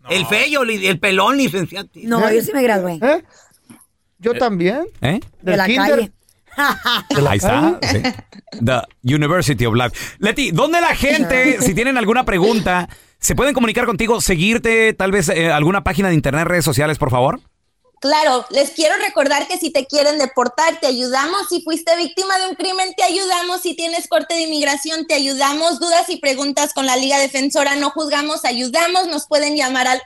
El 0.09 0.25
feo, 0.25 0.65
li- 0.65 0.87
el 0.87 0.99
pelón 0.99 1.37
licenciado. 1.37 1.87
No, 1.93 2.29
yo 2.31 2.41
sí 2.41 2.51
me 2.53 2.63
gradué. 2.63 2.99
¿Eh? 3.01 3.23
Yo 4.19 4.33
también. 4.33 4.85
¿Eh? 5.01 5.19
De 5.41 5.55
la 5.57 5.65
kinder. 5.67 6.11
calle. 6.57 7.27
Ahí 7.29 7.37
está. 7.37 7.79
sí. 7.81 8.01
The 8.63 8.81
University 9.15 9.65
of 9.65 9.75
Life. 9.75 10.15
Leti, 10.19 10.51
¿dónde 10.51 10.81
la 10.81 10.95
gente, 10.95 11.61
si 11.61 11.73
tienen 11.73 11.97
alguna 11.97 12.25
pregunta, 12.25 12.89
se 13.19 13.35
pueden 13.35 13.53
comunicar 13.53 13.85
contigo, 13.85 14.19
seguirte, 14.19 14.93
tal 14.93 15.11
vez 15.11 15.29
eh, 15.29 15.49
alguna 15.51 15.83
página 15.83 16.09
de 16.09 16.15
internet, 16.15 16.45
redes 16.45 16.65
sociales, 16.65 16.97
por 16.97 17.09
favor? 17.11 17.39
Claro, 18.01 18.45
les 18.49 18.71
quiero 18.71 18.97
recordar 18.97 19.47
que 19.47 19.57
si 19.59 19.69
te 19.69 19.85
quieren 19.85 20.17
deportar, 20.17 20.79
te 20.79 20.87
ayudamos. 20.87 21.49
Si 21.49 21.61
fuiste 21.61 21.95
víctima 21.97 22.35
de 22.39 22.47
un 22.47 22.55
crimen, 22.55 22.95
te 22.97 23.03
ayudamos. 23.03 23.61
Si 23.61 23.75
tienes 23.75 24.07
corte 24.07 24.33
de 24.33 24.41
inmigración, 24.41 25.05
te 25.05 25.13
ayudamos. 25.13 25.79
Dudas 25.79 26.09
y 26.09 26.17
preguntas 26.17 26.73
con 26.73 26.87
la 26.87 26.95
Liga 26.95 27.19
Defensora, 27.19 27.75
no 27.75 27.91
juzgamos, 27.91 28.43
ayudamos. 28.43 29.05
Nos 29.05 29.27
pueden 29.27 29.55
llamar 29.55 29.87
al 29.87 30.01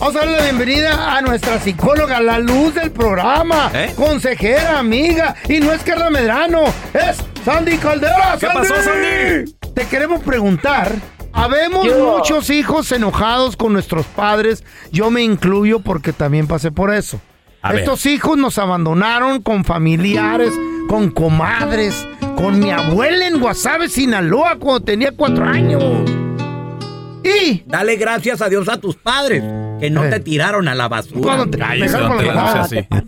Vamos 0.00 0.16
a 0.16 0.20
darle 0.20 0.36
la 0.38 0.42
bienvenida 0.44 1.16
a 1.18 1.20
nuestra 1.20 1.58
psicóloga, 1.60 2.22
la 2.22 2.38
luz 2.38 2.74
del 2.74 2.90
programa, 2.90 3.70
¿Eh? 3.74 3.92
consejera, 3.94 4.78
amiga, 4.78 5.34
y 5.46 5.60
no 5.60 5.72
es 5.74 5.82
Carla 5.82 6.08
Medrano, 6.08 6.64
es 6.94 7.18
Sandy 7.44 7.76
Caldera. 7.76 8.38
¿Qué 8.40 8.46
pasó, 8.46 8.74
Sandy? 8.82 9.52
Te 9.74 9.84
queremos 9.88 10.22
preguntar, 10.22 10.90
habemos 11.34 11.84
Yo. 11.86 12.16
muchos 12.16 12.48
hijos 12.48 12.90
enojados 12.92 13.58
con 13.58 13.74
nuestros 13.74 14.06
padres, 14.06 14.64
yo 14.90 15.10
me 15.10 15.22
incluyo 15.22 15.80
porque 15.80 16.14
también 16.14 16.46
pasé 16.46 16.72
por 16.72 16.94
eso. 16.94 17.20
A 17.60 17.72
ver. 17.72 17.80
Estos 17.80 18.06
hijos 18.06 18.38
nos 18.38 18.56
abandonaron 18.56 19.42
con 19.42 19.66
familiares, 19.66 20.54
con 20.88 21.10
comadres, 21.10 22.06
con 22.36 22.58
mi 22.58 22.70
abuela 22.70 23.26
en 23.26 23.38
Guasave, 23.38 23.90
Sinaloa, 23.90 24.56
cuando 24.58 24.80
tenía 24.80 25.12
cuatro 25.12 25.44
años. 25.44 25.82
Y 27.24 27.62
Dale 27.66 27.96
gracias 27.96 28.40
a 28.42 28.48
Dios 28.48 28.68
a 28.68 28.78
tus 28.80 28.96
padres 28.96 29.42
que 29.78 29.90
no 29.90 30.04
Eh. 30.04 30.10
te 30.10 30.20
tiraron 30.20 30.68
a 30.68 30.74
la 30.74 30.88
basura. 30.88 31.20
Cuando 31.20 31.46
te- 31.50 31.58
Cállese, 31.58 31.98
don 31.98 32.26
la 32.26 32.32
no 32.34 32.40
así. 32.62 32.76
Y 32.78 33.04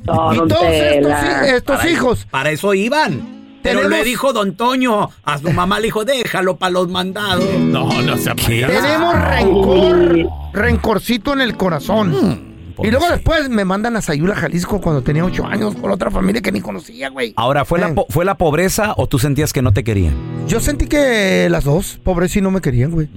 todos 0.49 0.63
estos, 0.65 1.13
hi- 1.13 1.49
estos 1.55 1.77
Para- 1.79 1.91
hijos. 1.91 2.27
Para 2.31 2.51
eso 2.51 2.75
iban. 2.75 3.43
Pero 3.63 3.79
Tenemos- 3.81 3.99
le 3.99 4.05
dijo 4.05 4.33
Don 4.33 4.57
Toño 4.57 5.09
a 5.23 5.39
su 5.39 5.51
mamá, 5.53 5.79
le 5.79 5.85
dijo, 5.87 6.05
déjalo 6.05 6.57
para 6.57 6.73
los 6.73 6.89
mandados. 6.89 7.45
No, 7.61 8.03
no 8.03 8.17
se 8.17 8.35
Tenemos 8.35 9.15
rencor, 9.15 10.27
rencorcito 10.53 11.33
en 11.33 11.41
el 11.43 11.57
corazón. 11.57 12.53
Y 12.83 12.91
luego 12.91 13.07
después 13.09 13.49
me 13.49 13.65
mandan 13.65 13.97
a 13.97 14.03
Sayula, 14.03 14.35
Jalisco, 14.35 14.81
cuando 14.81 15.03
tenía 15.03 15.25
ocho 15.25 15.47
años, 15.47 15.77
con 15.77 15.91
otra 15.93 16.11
familia 16.11 16.43
que 16.43 16.51
ni 16.51 16.61
conocía, 16.61 17.11
güey. 17.11 17.33
Ahora, 17.37 17.65
¿fue, 17.65 17.79
la, 17.79 17.91
Eh. 17.91 17.95
po- 17.95 18.07
¿fue 18.09 18.25
la 18.25 18.37
pobreza 18.37 18.95
o 18.97 19.07
tú 19.07 19.21
sentías 19.21 19.53
que 19.53 19.63
no 19.63 19.73
te 19.73 19.85
querían? 19.85 20.15
Yo 20.49 20.59
sentí 20.59 20.87
que 20.87 21.47
las 21.49 21.63
dos, 21.65 22.01
pobres, 22.03 22.35
y 22.35 22.41
no 22.41 22.51
me 22.51 22.61
querían, 22.61 22.91
güey. 22.91 23.09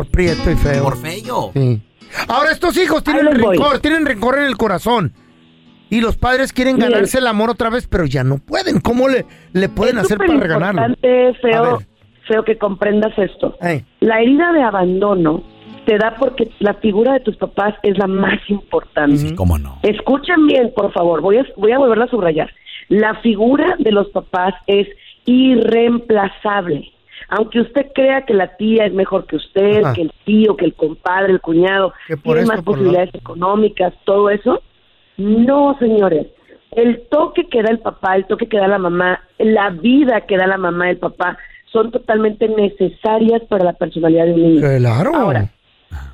Por 0.00 0.10
prieto 0.10 0.50
y 0.50 0.54
feo. 0.54 0.84
Por 0.84 0.96
feo. 0.96 1.50
Sí. 1.54 1.82
Ahora 2.28 2.50
estos 2.52 2.76
hijos 2.76 3.04
tienen 3.04 3.26
rencor, 3.26 3.80
tienen 3.80 4.06
rencor 4.06 4.38
en 4.38 4.44
el 4.44 4.56
corazón. 4.56 5.12
Y 5.90 6.00
los 6.00 6.16
padres 6.16 6.52
quieren 6.52 6.78
ganarse 6.78 7.18
el 7.18 7.26
amor 7.26 7.50
otra 7.50 7.68
vez, 7.68 7.86
pero 7.86 8.06
ya 8.06 8.24
no 8.24 8.38
pueden. 8.38 8.80
¿Cómo 8.80 9.08
le, 9.08 9.26
le 9.52 9.68
pueden 9.68 9.98
es 9.98 10.04
hacer 10.04 10.18
para 10.18 10.34
reganarlo? 10.34 10.80
importante, 10.80 11.28
A 11.28 11.34
feo, 11.34 11.82
feo 12.28 12.44
que 12.44 12.56
comprendas 12.56 13.12
esto. 13.18 13.58
La 14.00 14.20
herida 14.20 14.52
de 14.52 14.62
abandono 14.62 15.42
te 15.86 15.98
da 15.98 16.14
porque 16.18 16.50
la 16.60 16.74
figura 16.74 17.14
de 17.14 17.20
tus 17.20 17.36
papás 17.36 17.74
es 17.82 17.98
la 17.98 18.06
más 18.06 18.38
importante. 18.48 19.34
¿Cómo 19.34 19.58
no? 19.58 19.80
Escuchen 19.82 20.46
bien, 20.46 20.72
por 20.74 20.92
favor, 20.92 21.20
voy 21.20 21.38
a, 21.38 21.46
voy 21.56 21.72
a 21.72 21.78
volverla 21.78 22.04
a 22.04 22.08
subrayar. 22.08 22.50
La 22.88 23.14
figura 23.20 23.74
de 23.78 23.92
los 23.92 24.08
papás 24.08 24.54
es 24.66 24.86
irreemplazable. 25.24 26.92
Aunque 27.30 27.60
usted 27.60 27.86
crea 27.94 28.22
que 28.22 28.34
la 28.34 28.56
tía 28.56 28.86
es 28.86 28.92
mejor 28.92 29.26
que 29.26 29.36
usted, 29.36 29.84
Ajá. 29.84 29.94
que 29.94 30.02
el 30.02 30.12
tío, 30.24 30.56
que 30.56 30.64
el 30.64 30.74
compadre, 30.74 31.32
el 31.32 31.40
cuñado, 31.40 31.92
tiene 32.22 32.44
más 32.44 32.58
lo 32.58 32.64
posibilidades 32.64 33.14
económicas, 33.14 33.94
todo 34.04 34.30
eso, 34.30 34.62
no, 35.16 35.76
señores. 35.78 36.26
El 36.72 37.02
toque 37.08 37.48
que 37.48 37.62
da 37.62 37.70
el 37.70 37.78
papá, 37.78 38.16
el 38.16 38.26
toque 38.26 38.48
que 38.48 38.58
da 38.58 38.68
la 38.68 38.78
mamá, 38.78 39.20
la 39.38 39.70
vida 39.70 40.22
que 40.22 40.36
da 40.36 40.46
la 40.46 40.56
mamá 40.56 40.88
y 40.88 40.90
el 40.90 40.98
papá 40.98 41.38
son 41.72 41.90
totalmente 41.90 42.48
necesarias 42.48 43.42
para 43.48 43.64
la 43.64 43.72
personalidad 43.74 44.26
de 44.26 44.32
un 44.32 44.42
niño. 44.42 44.60
Claro. 44.78 45.14
Ahora, 45.14 45.50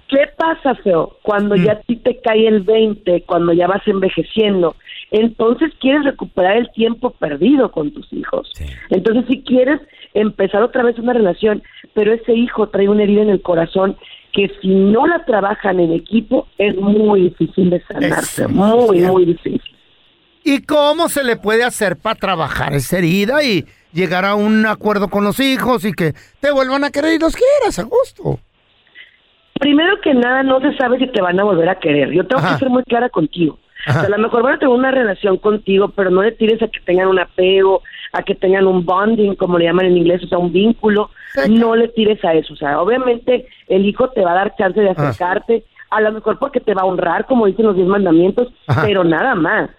¿Qué 0.09 0.29
pasa, 0.37 0.75
Feo? 0.77 1.17
Cuando 1.23 1.57
ya 1.57 1.73
a 1.73 1.81
ti 1.81 1.97
te 1.97 2.21
cae 2.21 2.47
el 2.47 2.61
20, 2.61 3.23
cuando 3.23 3.53
ya 3.53 3.67
vas 3.67 3.83
envejeciendo, 3.87 4.77
entonces 5.11 5.73
quieres 5.81 6.05
recuperar 6.05 6.57
el 6.57 6.71
tiempo 6.73 7.11
perdido 7.11 7.73
con 7.73 7.91
tus 7.91 8.13
hijos. 8.13 8.53
Entonces 8.91 9.25
si 9.29 9.43
quieres 9.43 9.81
empezar 10.15 10.63
otra 10.63 10.85
vez 10.85 10.99
una 10.99 11.13
relación, 11.13 11.63
pero 11.95 12.13
ese 12.13 12.35
hijo 12.35 12.69
trae 12.69 12.89
una 12.89 13.03
herida 13.03 13.23
en 13.23 13.31
el 13.31 13.43
corazón 13.43 13.97
que 14.33 14.51
si 14.61 14.69
no 14.69 15.07
la 15.07 15.25
trabajan 15.25 15.81
en 15.81 15.93
equipo 15.93 16.47
es 16.59 16.77
muy 16.77 17.23
difícil 17.23 17.71
de 17.71 17.83
sanarse, 17.87 18.43
Eso, 18.43 18.49
muy, 18.49 19.01
muy 19.01 19.25
difícil. 19.25 19.77
¿Y 20.45 20.63
cómo 20.63 21.09
se 21.09 21.25
le 21.25 21.37
puede 21.37 21.65
hacer 21.65 21.97
para 21.97 22.15
trabajar 22.15 22.73
esa 22.75 22.99
herida 22.99 23.43
y 23.43 23.65
llegar 23.93 24.25
a 24.25 24.37
un 24.37 24.65
acuerdo 24.67 25.09
con 25.09 25.25
los 25.25 25.41
hijos 25.41 25.85
y 25.85 25.93
que 25.93 26.15
te 26.39 26.53
vuelvan 26.53 26.85
a 26.85 26.91
querer 26.91 27.15
y 27.15 27.19
los 27.19 27.35
quieras 27.35 27.79
a 27.81 27.83
gusto? 27.83 28.39
Primero 29.61 30.01
que 30.01 30.15
nada, 30.15 30.43
no 30.43 30.61
se 30.61 30.77
sabe 30.77 30.99
si 30.99 31.07
te 31.07 31.23
van 31.23 31.39
a 31.41 31.45
volver 31.45 31.69
a 31.69 31.79
querer. 31.79 32.11
Yo 32.13 32.27
tengo 32.27 32.41
Ajá. 32.41 32.55
que 32.55 32.61
ser 32.61 32.71
muy 32.71 32.83
clara 32.85 33.09
contigo. 33.09 33.59
Ajá. 33.87 34.01
O 34.01 34.07
sea, 34.07 34.15
a 34.15 34.19
lo 34.19 34.23
mejor 34.23 34.43
van 34.43 34.55
a 34.55 34.59
tener 34.59 34.75
una 34.75 34.91
relación 34.91 35.37
contigo, 35.39 35.89
pero 35.89 36.11
no 36.11 36.23
le 36.23 36.33
tires 36.33 36.61
a 36.63 36.69
que 36.69 36.81
tengan 36.81 37.09
un 37.09 37.19
apego, 37.19 37.83
a 38.13 38.23
que 38.23 38.35
tengan 38.35 38.67
un 38.67 38.85
bonding, 38.85 39.35
como 39.37 39.59
le 39.59 39.65
llaman 39.67 39.87
en 39.87 39.97
inglés, 39.97 40.23
o 40.25 40.27
sea, 40.27 40.39
un 40.39 40.53
vínculo. 40.53 41.11
No 41.49 41.77
le 41.77 41.89
tires 41.89 42.25
a 42.25 42.35
eso. 42.35 42.55
O 42.55 42.57
sea, 42.57 42.81
obviamente 42.81 43.47
el 43.69 43.85
hijo 43.87 44.09
te 44.11 44.23
va 44.23 44.33
a 44.33 44.37
dar 44.37 44.57
chance 44.57 44.81
de 44.81 44.91
acercarte, 44.91 45.65
a 45.91 46.01
lo 46.01 46.13
mejor 46.13 46.39
porque 46.39 46.61
te 46.61 46.75
va 46.75 46.83
a 46.83 46.87
honrar, 46.87 47.27
como 47.27 47.47
dicen 47.47 47.67
los 47.67 47.77
diez 47.77 47.87
mandamientos, 47.87 48.49
Ajá. 48.67 48.83
pero 48.85 49.05
nada 49.05 49.35
más. 49.35 49.71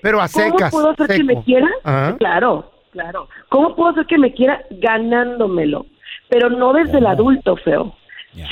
Pero 0.00 0.20
a 0.20 0.28
¿Cómo 0.28 0.50
secas. 0.50 0.70
puedo 0.72 0.90
hacer 0.90 1.08
que 1.08 1.24
me 1.24 1.42
quiera? 1.42 1.68
Ajá. 1.84 2.16
Claro, 2.18 2.70
claro. 2.92 3.28
¿Cómo 3.48 3.76
puedo 3.76 3.90
hacer 3.90 4.06
que 4.06 4.18
me 4.18 4.32
quiera 4.32 4.62
ganándomelo? 4.70 5.86
Pero 6.28 6.48
no 6.48 6.72
desde 6.72 6.98
el 6.98 7.06
adulto 7.06 7.56
feo, 7.56 7.94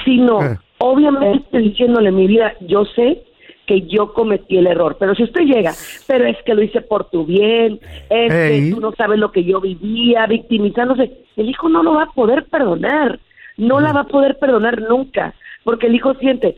sino 0.04 0.42
Eh. 0.42 0.58
obviamente 0.78 1.58
diciéndole 1.58 2.10
mi 2.12 2.26
vida, 2.26 2.54
yo 2.60 2.84
sé 2.84 3.22
que 3.66 3.82
yo 3.82 4.12
cometí 4.12 4.56
el 4.58 4.66
error, 4.66 4.96
pero 4.98 5.14
si 5.14 5.22
usted 5.22 5.42
llega, 5.42 5.72
pero 6.08 6.26
es 6.26 6.36
que 6.44 6.54
lo 6.54 6.62
hice 6.62 6.80
por 6.80 7.08
tu 7.08 7.24
bien, 7.24 7.78
es 8.08 8.32
que 8.32 8.70
tú 8.74 8.80
no 8.80 8.92
sabes 8.92 9.18
lo 9.18 9.30
que 9.30 9.44
yo 9.44 9.60
vivía, 9.60 10.26
victimizándose, 10.26 11.12
el 11.36 11.48
hijo 11.48 11.68
no 11.68 11.82
lo 11.82 11.94
va 11.94 12.04
a 12.04 12.12
poder 12.12 12.46
perdonar, 12.46 13.20
no 13.56 13.78
la 13.80 13.92
va 13.92 14.00
a 14.00 14.08
poder 14.08 14.38
perdonar 14.38 14.80
nunca, 14.82 15.34
porque 15.62 15.86
el 15.86 15.94
hijo 15.94 16.14
siente, 16.14 16.56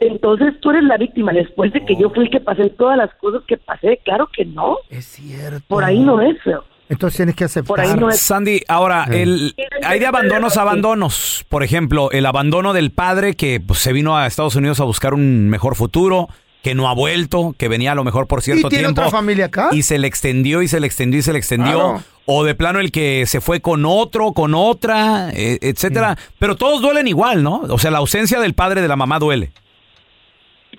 entonces 0.00 0.58
tú 0.60 0.70
eres 0.70 0.84
la 0.84 0.96
víctima 0.96 1.32
después 1.32 1.70
de 1.72 1.84
que 1.84 1.96
yo 1.96 2.08
fui 2.10 2.24
el 2.24 2.30
que 2.30 2.40
pasé 2.40 2.70
todas 2.70 2.96
las 2.96 3.14
cosas 3.16 3.42
que 3.46 3.58
pasé, 3.58 3.98
claro 4.02 4.28
que 4.34 4.46
no, 4.46 4.78
Es 4.88 5.04
cierto. 5.04 5.64
por 5.68 5.84
ahí 5.84 6.00
no 6.00 6.20
es 6.22 6.40
feo. 6.42 6.64
Entonces 6.94 7.16
tienes 7.18 7.36
que 7.36 7.44
aceptar. 7.44 7.66
Por 7.68 7.80
ahí 7.80 7.94
no 7.98 8.08
es. 8.10 8.18
Sandy, 8.20 8.62
ahora, 8.68 9.06
Eh. 9.10 9.22
el, 9.22 9.54
hay 9.82 10.00
de 10.00 10.06
abandonos 10.06 10.56
a 10.56 10.62
abandonos. 10.62 11.44
Por 11.48 11.62
ejemplo, 11.62 12.10
el 12.10 12.26
abandono 12.26 12.72
del 12.72 12.90
padre 12.90 13.34
que 13.34 13.60
pues, 13.60 13.78
se 13.80 13.92
vino 13.92 14.16
a 14.16 14.26
Estados 14.26 14.56
Unidos 14.56 14.80
a 14.80 14.84
buscar 14.84 15.14
un 15.14 15.48
mejor 15.48 15.76
futuro, 15.76 16.28
que 16.62 16.74
no 16.74 16.88
ha 16.88 16.94
vuelto, 16.94 17.54
que 17.58 17.68
venía 17.68 17.92
a 17.92 17.94
lo 17.94 18.04
mejor 18.04 18.26
por 18.26 18.40
cierto 18.40 18.68
¿Y 18.68 18.70
tiene 18.70 18.84
tiempo. 18.84 19.02
otra 19.02 19.10
familia 19.10 19.44
acá? 19.46 19.68
Y 19.72 19.82
se 19.82 19.98
le 19.98 20.06
extendió 20.06 20.62
y 20.62 20.68
se 20.68 20.80
le 20.80 20.86
extendió 20.86 21.18
y 21.20 21.22
se 21.22 21.32
le 21.32 21.38
extendió. 21.38 21.72
Claro. 21.74 22.02
O 22.26 22.42
de 22.42 22.54
plano 22.54 22.80
el 22.80 22.90
que 22.90 23.24
se 23.26 23.42
fue 23.42 23.60
con 23.60 23.84
otro, 23.84 24.32
con 24.32 24.54
otra, 24.54 25.28
eh, 25.34 25.58
etcétera. 25.60 26.16
Pero 26.38 26.56
todos 26.56 26.80
duelen 26.80 27.06
igual, 27.06 27.42
¿no? 27.42 27.56
O 27.68 27.78
sea, 27.78 27.90
la 27.90 27.98
ausencia 27.98 28.40
del 28.40 28.54
padre 28.54 28.80
de 28.80 28.88
la 28.88 28.96
mamá 28.96 29.18
duele. 29.18 29.52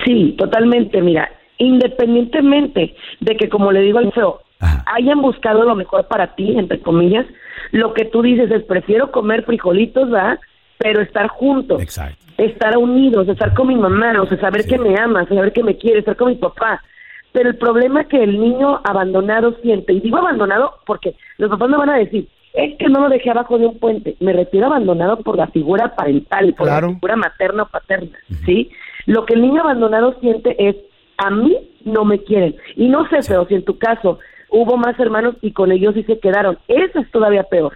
Sí, 0.03 0.33
totalmente. 0.39 1.01
Mira, 1.03 1.29
independientemente 1.59 2.95
de 3.19 3.37
que, 3.37 3.47
como 3.49 3.71
le 3.71 3.81
digo 3.81 3.99
al 3.99 4.11
feo, 4.11 4.41
hayan 4.85 5.21
buscado 5.21 5.63
lo 5.63 5.75
mejor 5.75 6.07
para 6.07 6.35
ti, 6.35 6.57
entre 6.57 6.79
comillas, 6.81 7.25
lo 7.71 7.93
que 7.93 8.05
tú 8.05 8.21
dices 8.21 8.49
es, 8.51 8.63
prefiero 8.63 9.11
comer 9.11 9.43
frijolitos, 9.43 10.09
¿verdad? 10.09 10.39
Pero 10.77 11.01
estar 11.01 11.27
juntos. 11.27 11.81
Exacto. 11.81 12.23
Estar 12.37 12.77
unidos, 12.77 13.27
estar 13.29 13.53
con 13.53 13.67
mi 13.67 13.75
mamá, 13.75 14.21
o 14.21 14.27
sea, 14.27 14.37
saber 14.39 14.65
que 14.65 14.77
me 14.77 14.99
ama, 14.99 15.25
saber 15.27 15.53
que 15.53 15.63
me 15.63 15.77
quiere, 15.77 15.99
estar 15.99 16.15
con 16.15 16.29
mi 16.29 16.35
papá. 16.35 16.83
Pero 17.31 17.49
el 17.49 17.57
problema 17.57 18.05
que 18.05 18.21
el 18.23 18.39
niño 18.39 18.81
abandonado 18.83 19.55
siente, 19.61 19.93
y 19.93 19.99
digo 20.01 20.17
abandonado 20.17 20.75
porque 20.85 21.15
los 21.37 21.49
papás 21.49 21.69
me 21.69 21.77
van 21.77 21.89
a 21.89 21.97
decir, 21.97 22.27
es 22.53 22.77
que 22.77 22.87
no 22.87 23.01
lo 23.01 23.09
dejé 23.09 23.29
abajo 23.29 23.57
de 23.57 23.65
un 23.67 23.77
puente. 23.79 24.15
Me 24.21 24.31
refiero 24.31 24.67
abandonado 24.67 25.17
por 25.17 25.35
la 25.37 25.47
figura 25.47 25.95
parental, 25.95 26.53
por 26.53 26.67
Claro. 26.67 26.87
la 26.87 26.93
figura 26.93 27.15
materna 27.17 27.63
o 27.63 27.67
paterna, 27.67 28.17
¿sí? 28.45 28.69
Lo 29.05 29.25
que 29.25 29.33
el 29.33 29.41
niño 29.41 29.61
abandonado 29.61 30.15
siente 30.21 30.55
es, 30.69 30.75
a 31.17 31.29
mí 31.29 31.57
no 31.83 32.05
me 32.05 32.19
quieren. 32.23 32.55
Y 32.75 32.87
no 32.87 33.07
sé, 33.09 33.17
pero 33.27 33.45
si 33.47 33.55
en 33.55 33.65
tu 33.65 33.77
caso 33.77 34.19
hubo 34.49 34.77
más 34.77 34.99
hermanos 34.99 35.35
y 35.41 35.51
con 35.51 35.71
ellos 35.71 35.93
sí 35.95 36.03
se 36.03 36.19
quedaron, 36.19 36.57
eso 36.67 36.99
es 36.99 37.11
todavía 37.11 37.43
peor. 37.43 37.73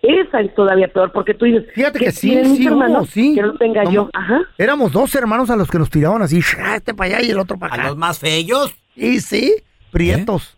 Esa 0.00 0.40
es 0.40 0.54
todavía 0.54 0.86
peor, 0.88 1.10
porque 1.10 1.34
tú 1.34 1.44
dices, 1.44 1.64
Fíjate 1.74 1.98
que 1.98 2.12
sí, 2.12 2.36
mis 2.36 2.56
sí, 2.58 2.68
hubo, 2.68 2.82
hermanos 2.82 3.10
sí. 3.10 3.34
que 3.34 3.42
no 3.42 3.54
tenga 3.54 3.82
No, 3.82 3.90
yo. 3.90 4.10
Ajá. 4.12 4.42
Éramos 4.56 4.92
dos 4.92 5.12
hermanos 5.16 5.50
a 5.50 5.56
los 5.56 5.68
que 5.68 5.78
nos 5.78 5.90
tiraban 5.90 6.22
así, 6.22 6.40
"Shra, 6.40 6.76
este 6.76 6.94
para 6.94 7.16
allá 7.16 7.26
y 7.26 7.30
el 7.32 7.38
otro 7.38 7.58
para 7.58 7.74
acá. 7.74 7.82
A 7.84 7.88
los 7.88 7.96
más 7.96 8.20
feos. 8.20 8.72
Y 8.94 9.18
sí, 9.20 9.54
prietos. 9.90 10.56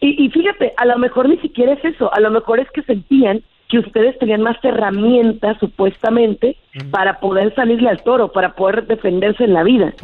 Y, 0.00 0.24
y 0.24 0.28
fíjate, 0.30 0.74
a 0.76 0.86
lo 0.86 0.98
mejor 0.98 1.28
ni 1.28 1.38
siquiera 1.38 1.72
es 1.74 1.84
eso, 1.84 2.12
a 2.12 2.20
lo 2.20 2.30
mejor 2.30 2.58
es 2.60 2.68
que 2.72 2.82
sentían 2.82 3.42
que 3.82 3.88
ustedes 3.88 4.18
tenían 4.18 4.42
más 4.42 4.56
herramientas, 4.62 5.56
supuestamente, 5.60 6.56
para 6.90 7.20
poder 7.20 7.54
salirle 7.54 7.88
al 7.88 8.02
toro, 8.02 8.32
para 8.32 8.54
poder 8.54 8.86
defenderse 8.86 9.44
en 9.44 9.52
la 9.54 9.62
vida. 9.62 9.94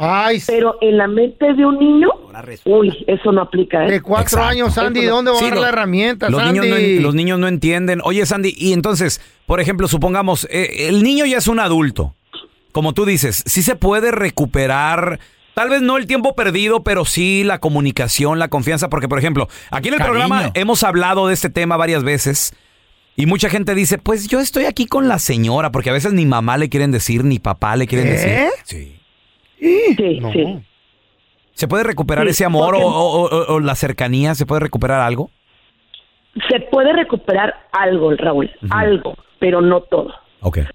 Pero 0.47 0.77
en 0.81 0.97
la 0.97 1.07
mente 1.07 1.53
de 1.53 1.65
un 1.65 1.77
niño, 1.79 2.09
uy, 2.65 3.03
eso 3.07 3.31
no 3.31 3.41
aplica. 3.41 3.85
¿eh? 3.87 3.91
De 3.91 4.01
cuatro 4.01 4.41
años, 4.43 4.73
Sandy, 4.73 5.05
¿dónde 5.05 5.31
va 5.31 5.37
a 5.37 5.39
Sí, 5.39 5.45
dar 5.45 5.55
lo- 5.55 5.61
la 5.61 5.69
herramienta, 5.69 6.29
los 6.29 6.41
Sandy? 6.41 6.59
niños, 6.59 6.79
no, 6.79 7.01
los 7.01 7.15
niños 7.15 7.39
no 7.39 7.47
entienden. 7.47 8.01
Oye, 8.03 8.25
Sandy, 8.25 8.53
y 8.57 8.73
entonces, 8.73 9.21
por 9.45 9.59
ejemplo, 9.59 9.87
supongamos, 9.87 10.47
eh, 10.51 10.87
el 10.89 11.03
niño 11.03 11.25
ya 11.25 11.37
es 11.37 11.47
un 11.47 11.59
adulto. 11.59 12.15
Como 12.71 12.93
tú 12.93 13.05
dices, 13.05 13.43
sí 13.45 13.63
se 13.63 13.75
puede 13.75 14.11
recuperar, 14.11 15.19
tal 15.53 15.69
vez 15.69 15.81
no 15.81 15.97
el 15.97 16.07
tiempo 16.07 16.35
perdido, 16.35 16.83
pero 16.83 17.03
sí 17.03 17.43
la 17.43 17.59
comunicación, 17.59 18.39
la 18.39 18.47
confianza. 18.47 18.89
Porque, 18.89 19.09
por 19.09 19.19
ejemplo, 19.19 19.49
aquí 19.71 19.89
en 19.89 19.95
el 19.95 19.99
Cariño. 19.99 20.19
programa 20.19 20.51
hemos 20.53 20.83
hablado 20.83 21.27
de 21.27 21.33
este 21.33 21.49
tema 21.49 21.75
varias 21.75 22.03
veces. 22.05 22.53
Y 23.15 23.25
mucha 23.25 23.49
gente 23.49 23.75
dice, 23.75 23.97
pues 23.97 24.27
yo 24.27 24.39
estoy 24.39 24.65
aquí 24.65 24.85
con 24.87 25.07
la 25.07 25.19
señora, 25.19 25.71
porque 25.71 25.89
a 25.89 25.93
veces 25.93 26.13
ni 26.13 26.25
mamá 26.25 26.57
le 26.57 26.69
quieren 26.69 26.91
decir, 26.91 27.23
ni 27.23 27.39
papá 27.39 27.75
le 27.75 27.85
quieren 27.87 28.07
¿Qué? 28.07 28.11
decir. 28.13 28.49
Sí. 28.63 28.97
Sí, 29.59 30.19
sí. 30.33 30.59
¿Se 31.53 31.67
puede 31.67 31.83
recuperar 31.83 32.25
Sí, 32.25 32.31
ese 32.31 32.45
amor 32.45 32.73
o, 32.75 32.79
porque- 32.79 32.85
o- 32.85 33.25
o- 33.25 33.53
o 33.55 33.59
la 33.59 33.75
cercanía? 33.75 34.33
¿Se 34.33 34.45
puede 34.45 34.61
recuperar 34.61 35.01
algo? 35.01 35.29
Se 36.49 36.61
puede 36.61 36.93
recuperar 36.93 37.53
algo, 37.73 38.11
Raúl, 38.15 38.49
algo, 38.69 39.15
pero 39.39 39.61
no 39.61 39.81
todo. 39.81 40.13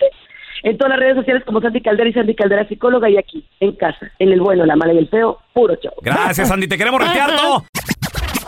en 0.63 0.77
todas 0.77 0.91
las 0.91 0.99
redes 0.99 1.15
sociales 1.17 1.43
como 1.45 1.61
Sandy 1.61 1.81
Caldera 1.81 2.09
y 2.09 2.13
Sandy 2.13 2.35
Caldera 2.35 2.67
Psicóloga 2.67 3.09
y 3.09 3.17
aquí, 3.17 3.43
en 3.59 3.73
casa, 3.73 4.11
en 4.19 4.31
el 4.31 4.39
bueno, 4.39 4.65
la 4.65 4.75
mala 4.75 4.93
y 4.93 4.97
el 4.99 5.07
feo, 5.09 5.39
puro 5.53 5.75
show. 5.81 5.91
Gracias, 6.01 6.47
Sandy. 6.47 6.67
Te 6.67 6.77
queremos 6.77 7.01
retear 7.05 7.35
todo. 7.41 7.63